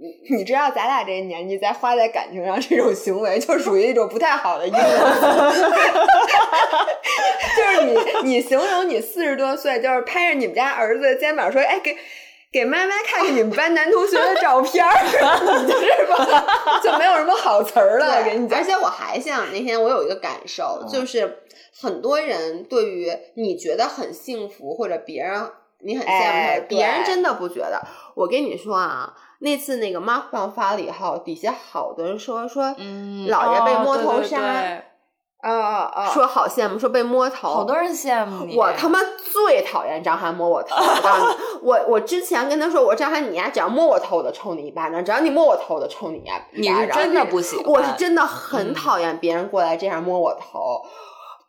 [0.00, 4.78] 你 你知道，咱俩这个年纪在花在感情上这种行为，就属于一种不太好的因素。
[7.56, 7.98] 就是你，
[8.30, 11.96] 你形容你四十多岁，就是拍着你们家儿子的肩膀说：“哎，给
[12.52, 14.94] 给妈妈看看你们班男同学的照片儿。”
[15.66, 16.80] 你是吧？
[16.80, 18.22] 就没有什么好词儿了。
[18.22, 21.42] 给你讲而，且我还想那天我有一个感受，就是
[21.76, 25.50] 很多人对于你觉得很幸福或者别人
[25.80, 27.80] 你很羡慕别人真的不觉得。
[28.14, 34.82] 我跟你说啊，那次那个 Mark 棒发了以后，底下好多人说说，嗯，老爷被摸哦对对头杀对
[35.40, 35.52] 啊
[35.94, 36.10] 啊！
[36.12, 38.56] 说好羡慕，说被摸头，好多人羡慕你。
[38.56, 38.98] 我他妈
[39.32, 40.74] 最讨厌张翰摸我头！
[41.62, 46.86] 我 我我之前跟他说，我说张翰，你呀，只要摸我头，我就抽你一巴掌；只要你摸我头，我就抽你一巴你是。
[46.88, 50.82] 真的不喜欢，我是真的很嗯讨厌别人过来这样摸我头。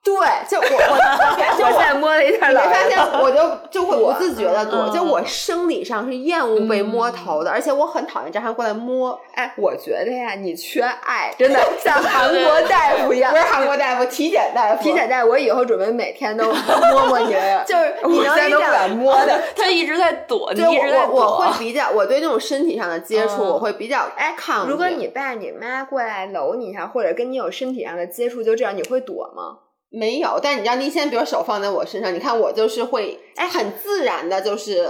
[0.02, 0.16] 对，
[0.50, 9.20] 就我我就我我现在摸了一下你没发现，我就就会不自觉的躲，嗯就我生理上是厌恶被摸头的，而且我很讨厌张涵过来摸。
[9.36, 13.38] 哎，我觉得呀，你缺爱，真的 像韩国大夫一样不。
[13.38, 17.34] 是韩国大夫，体检大夫，体检大夫我以后准备每天都摸摸你，
[17.68, 19.38] 就是你我能理解现在都摸的。
[19.56, 20.70] 他一直在躲，你就。
[20.70, 24.72] 我我我会比较，我对那种身体上的接触，嗯我会比较哎抗拒。
[24.72, 29.58] 如果你爸你妈过来搂你一下，或者跟你有身体上的接触，就这样，你会躲吗？
[29.90, 34.88] 没有，但你知道，你现在比如手放在我身上，你看我就是会，哎，很自然的，就是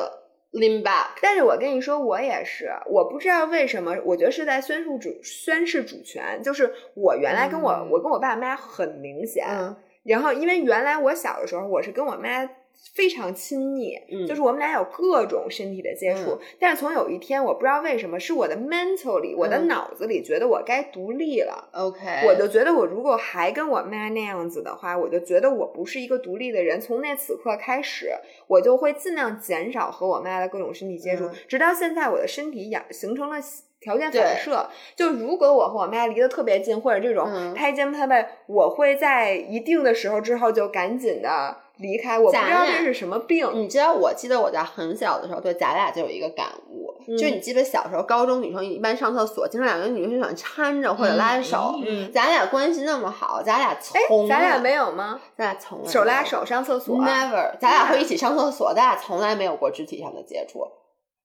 [0.51, 1.11] lean back。
[1.21, 6.41] 但是我跟你说，我也是，我不知道为什么，我觉得是在宣述主宣誓主权。
[6.43, 12.49] 就是我原来跟我、嗯我跟我爸妈很明显，嗯然后因为原来我小的时候，我是跟我妈
[12.95, 16.31] 非常亲密，嗯就是我们俩有各种身体的接触。
[16.31, 21.69] 嗯但是从有一天，我不知道为什么，是我的 mentally，我的嗯脑子里觉得我该独立了。
[21.73, 26.79] ，OK，我就觉得，我如果还跟我妈那样子的话，我就觉得我不是一个独立的人。
[26.81, 28.11] 从那此刻开始，
[28.47, 33.37] 我就会尽量减少和我妈的各种身体接触，嗯直到现在，我的身体养形成了
[33.79, 34.67] 条件反射。
[34.95, 42.19] 就如果我和我妈离得特别近，或者这种嗯拍肩拍背，我会在一定的时候之后就赶紧的离开。
[42.19, 43.49] 我不知道这是什么病。
[43.53, 51.75] 你知道，我记得我在很小的时候，对咱俩就有一个感悟，嗯就你记得小时候高中女生一般上厕所，经常两个女生喜欢搀着或者拉着手。
[51.85, 55.19] 嗯咱俩关系那么好，咱俩哎从，咱俩没有吗？
[55.37, 56.97] 咱俩从来手拉手上厕所。
[56.97, 60.67] Never，咱俩会一起上厕所，咱俩从来没有过肢体上的接触，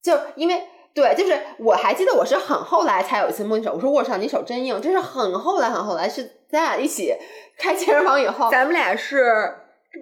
[0.02, 0.62] 就因为
[0.94, 7.12] 对，就是我还记得我是很后来才有一次摸你手，我说我操，你手真硬，这是很后来很后来，是咱俩一起
[7.58, 9.52] 开健身房以后，咱们俩是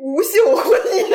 [0.01, 1.07] 无性婚姻。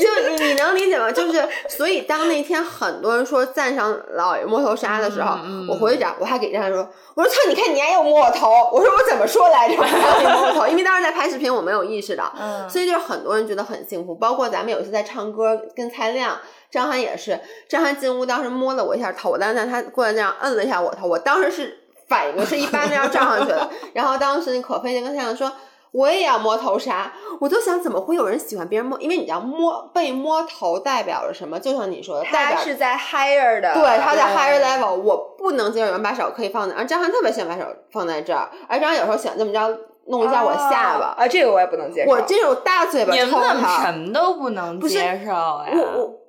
[0.00, 1.10] 就你你能理解吗？
[1.12, 9.76] 就是所以当那天很多人说赞赏老爷摸头杀的时候，嗯嗯我回去讲，我还给张翰说，我说操，你看你还又摸我头，我说我怎么说来着？
[9.76, 9.84] 摸
[10.48, 16.38] 我头，因为当时在拍视频，我没有意识到，嗯所以就是很多人觉得很幸福，包括咱们有一次在唱歌跟蔡亮。
[16.70, 17.38] 张涵也是，
[17.68, 25.50] 张涵进屋当时摸了我一下头，但是他过来这样摁了一下我头，我当时是反应是一巴掌要撞上去了，然后当时那可飞就跟太阳说，
[25.92, 28.98] 我也要摸头杀，我就想怎么会有人喜欢别人摸？
[29.00, 31.58] 因为你知道摸被摸头代表着什么？
[31.58, 39.78] 就像你说的，代表他是在 higher 的，对他在 higher level，我不能接受有人把手可以放在，而张翰特别喜欢把手放在这儿，而张翰有时候喜欢这么着
[40.08, 42.10] 弄一下我下巴，哦啊，这个我也不能接受。
[42.10, 45.66] 我这种大嘴巴你们抽怎么他，什么都不能接受呀？
[45.72, 46.20] 我我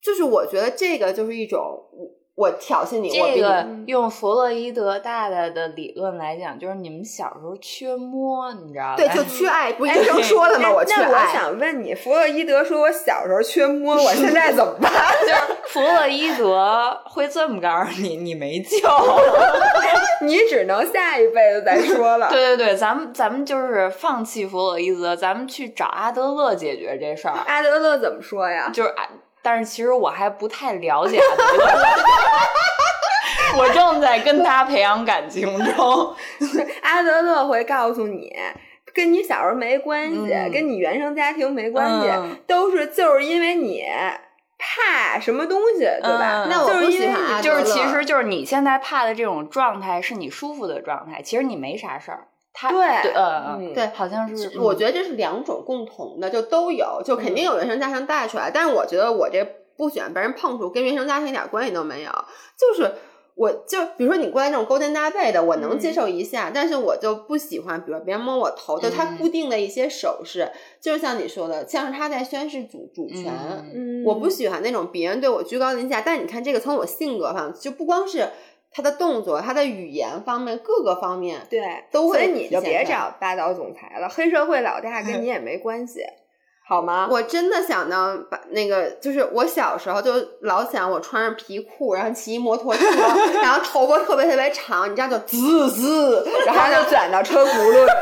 [0.00, 1.58] 就是我觉得这个就是一种
[2.36, 8.96] 我我挑衅你，这个用弗洛伊德大大的理论来讲，就是你们小时候缺摸，你知道吧？
[8.96, 10.68] 对就缺爱，不是医生说了吗？
[10.68, 11.32] 哎我缺那我。
[11.32, 14.92] 想问你，弗洛伊德说我小时候缺摸，我现在怎么办？
[15.26, 18.76] 就是弗洛伊德会这么告诉你，你没救。
[20.22, 22.28] 你只能下一辈子再说了。
[22.28, 27.34] 对对对，咱们咱们就是放弃弗洛伊德，咱们去找阿德勒解决这事儿。
[27.46, 28.70] 阿德勒怎么说呀？
[28.72, 29.08] 就是，啊
[29.46, 31.82] 但是其实我还不太了解阿德勒，
[33.62, 36.12] 我正在跟他培养感情中。
[36.82, 38.34] 阿德勒会告诉你。
[38.92, 43.84] 跟你小时候没关系，嗯跟你原生家庭没关系，嗯都是就是因为你
[44.58, 46.42] 怕什么东西，对吧？
[46.44, 52.26] 嗯那我不就是因为喜欢就是其实就是你现在怕的这种状态是你舒服的状态，其实你没啥事儿。
[52.58, 58.50] 他对嗯对好像是，我嗯觉得这是两种共同的，就都有，就肯定嗯有原生家庭带出来。
[58.50, 59.46] 但是我觉得我这
[59.76, 62.10] 不喜欢被人碰触，跟原生家庭一点关系都没有。
[62.58, 62.90] 就是
[63.34, 70.50] 我就比如说你过来这种勾肩搭背的，我能接嗯受一下，但是我就不喜欢，比如别人摸我头，就他嗯固定的一些手势，
[70.80, 73.30] 就是像你说的，像是他在宣示主主权。
[73.34, 78.26] 嗯嗯我不喜欢那种别人对我居高临下，但你看这个从我性格上，就不光是
[78.76, 86.00] 他的动作，他的语言方面，各个方面对，都会所以你就别找霸道总裁了，黑社会老大跟你 也没关系，
[86.68, 87.08] 好吗？
[87.10, 90.12] 我真的想到把那个，就是我小时候就
[90.42, 92.84] 老想我穿上皮裤，然后骑摩托车，
[93.42, 97.90] 然后头发特别特别长，你知道就滋滋， 然后就然后就转到车轱辘里。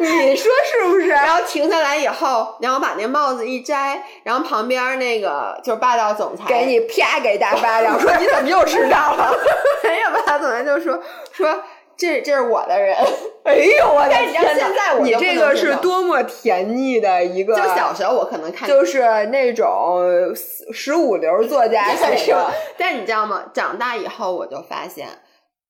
[0.00, 1.08] 你说是不是？
[1.08, 9.32] 然后停下来以后，然后把那帽子一摘，然后旁边那个就是霸道总裁给你啪给大巴掌， 说你怎么又迟到了？
[9.84, 10.98] 没有霸道总裁就说
[11.32, 11.62] 说
[11.96, 12.96] 这这是我的人，
[13.44, 20.34] 哎呦我的但你知道天哪现在我你这个是多么甜腻的一个，就小时候我可能看就是那种
[20.72, 22.50] 十五流作家写的？
[22.78, 23.42] 但你知道吗？
[23.52, 25.08] 长大以后我就发现，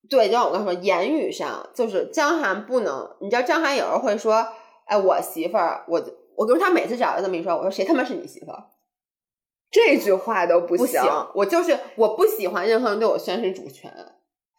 [0.08, 4.46] 对，就像我刚才说，言语上就是张涵不能，你知道张涵有时候会说，
[4.86, 6.02] 哎，我媳妇儿，我
[6.36, 8.64] 我跟他每次找他这么一说，我说谁他妈是你媳妇儿？
[9.70, 11.00] 这句话都不不行。
[11.34, 13.92] 我就是我不喜欢任何人对我宣示主权。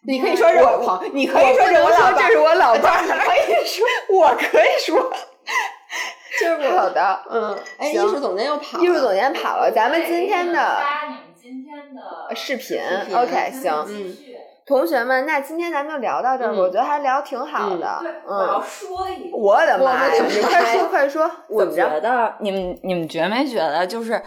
[0.07, 5.11] 你可以说是我朋，你可以说我不能是我老 伴这是我老伴儿，你可以 说我可以说。
[6.39, 12.79] 就是我好的，嗯，哎，艺术总监又跑了，艺术总监跑了，咱们今天的发你们今天的视频
[13.13, 14.17] ，OK，行，嗯
[14.65, 18.01] 同学们，那今天咱们就聊到这儿我觉得还聊挺好的。
[18.27, 19.37] 嗯，说一个。
[19.37, 20.23] 我的妈呀！
[20.27, 21.65] 你快说快说，我？
[21.65, 24.21] 觉得你们你们觉没觉得，就是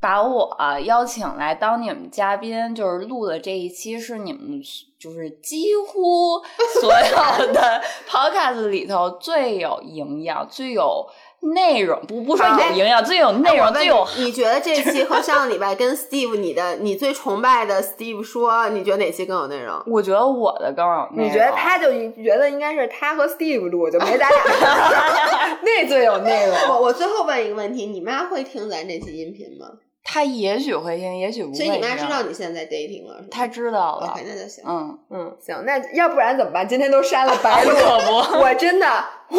[0.00, 4.60] 把我邀请来当你们嘉宾，就是录的这一期是你们
[4.98, 6.40] 就是几乎
[6.80, 11.06] 所有的 podcast 里头最有营养、最有
[11.52, 19.82] 内容，不不说有营养，最有内容、最有你，觉得这期和上个礼拜跟 Steve 你的你最崇拜的 Steve 说，你觉得哪期更有内容？
[19.86, 21.26] 我觉得我的更有内容。
[21.26, 26.56] 你觉得他就觉得应该是他和 Steve 录，就没咱俩， 那最有内容。
[26.68, 29.66] 我我最后问一个问题，你妈会听咱这期音频吗？
[30.06, 31.56] 他也许会听，也许不会。
[31.56, 33.16] 所以你妈知道你现在在 dating 了？
[33.30, 34.22] 他知道了 OK，。
[34.26, 34.62] 那就行。
[34.66, 36.68] 嗯，嗯，行，那要不然怎么办？
[36.68, 38.38] 今天都删了白录，可不。
[38.42, 38.86] 我真的
[39.28, 39.38] 我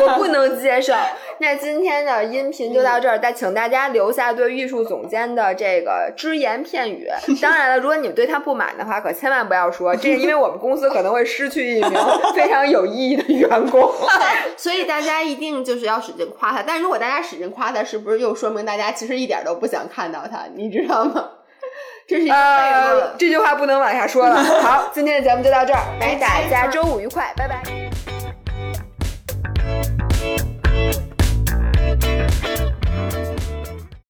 [0.00, 0.92] 我不能接受。
[1.38, 7.08] 那今天的音频就到这儿，再请大家留下对艺术总监的这个只言片语。
[7.40, 11.92] 当然了，如果你们对他不满的话，可千万不要说，这是因为我们公司可能会失去一名
[12.34, 13.92] 非常有意义的员工。
[14.56, 20.44] 所以大家一定就是要使劲夸他，但如果大家使劲夸他，是不是又说明大家其实一点都不想看到他？
[20.54, 21.30] 你知道吗？
[22.06, 23.14] 这是一个。
[23.18, 24.36] 这句话不能往下说了。
[24.36, 28.11] 好，今天的节目就到这儿，祝大家周五愉快，拜拜。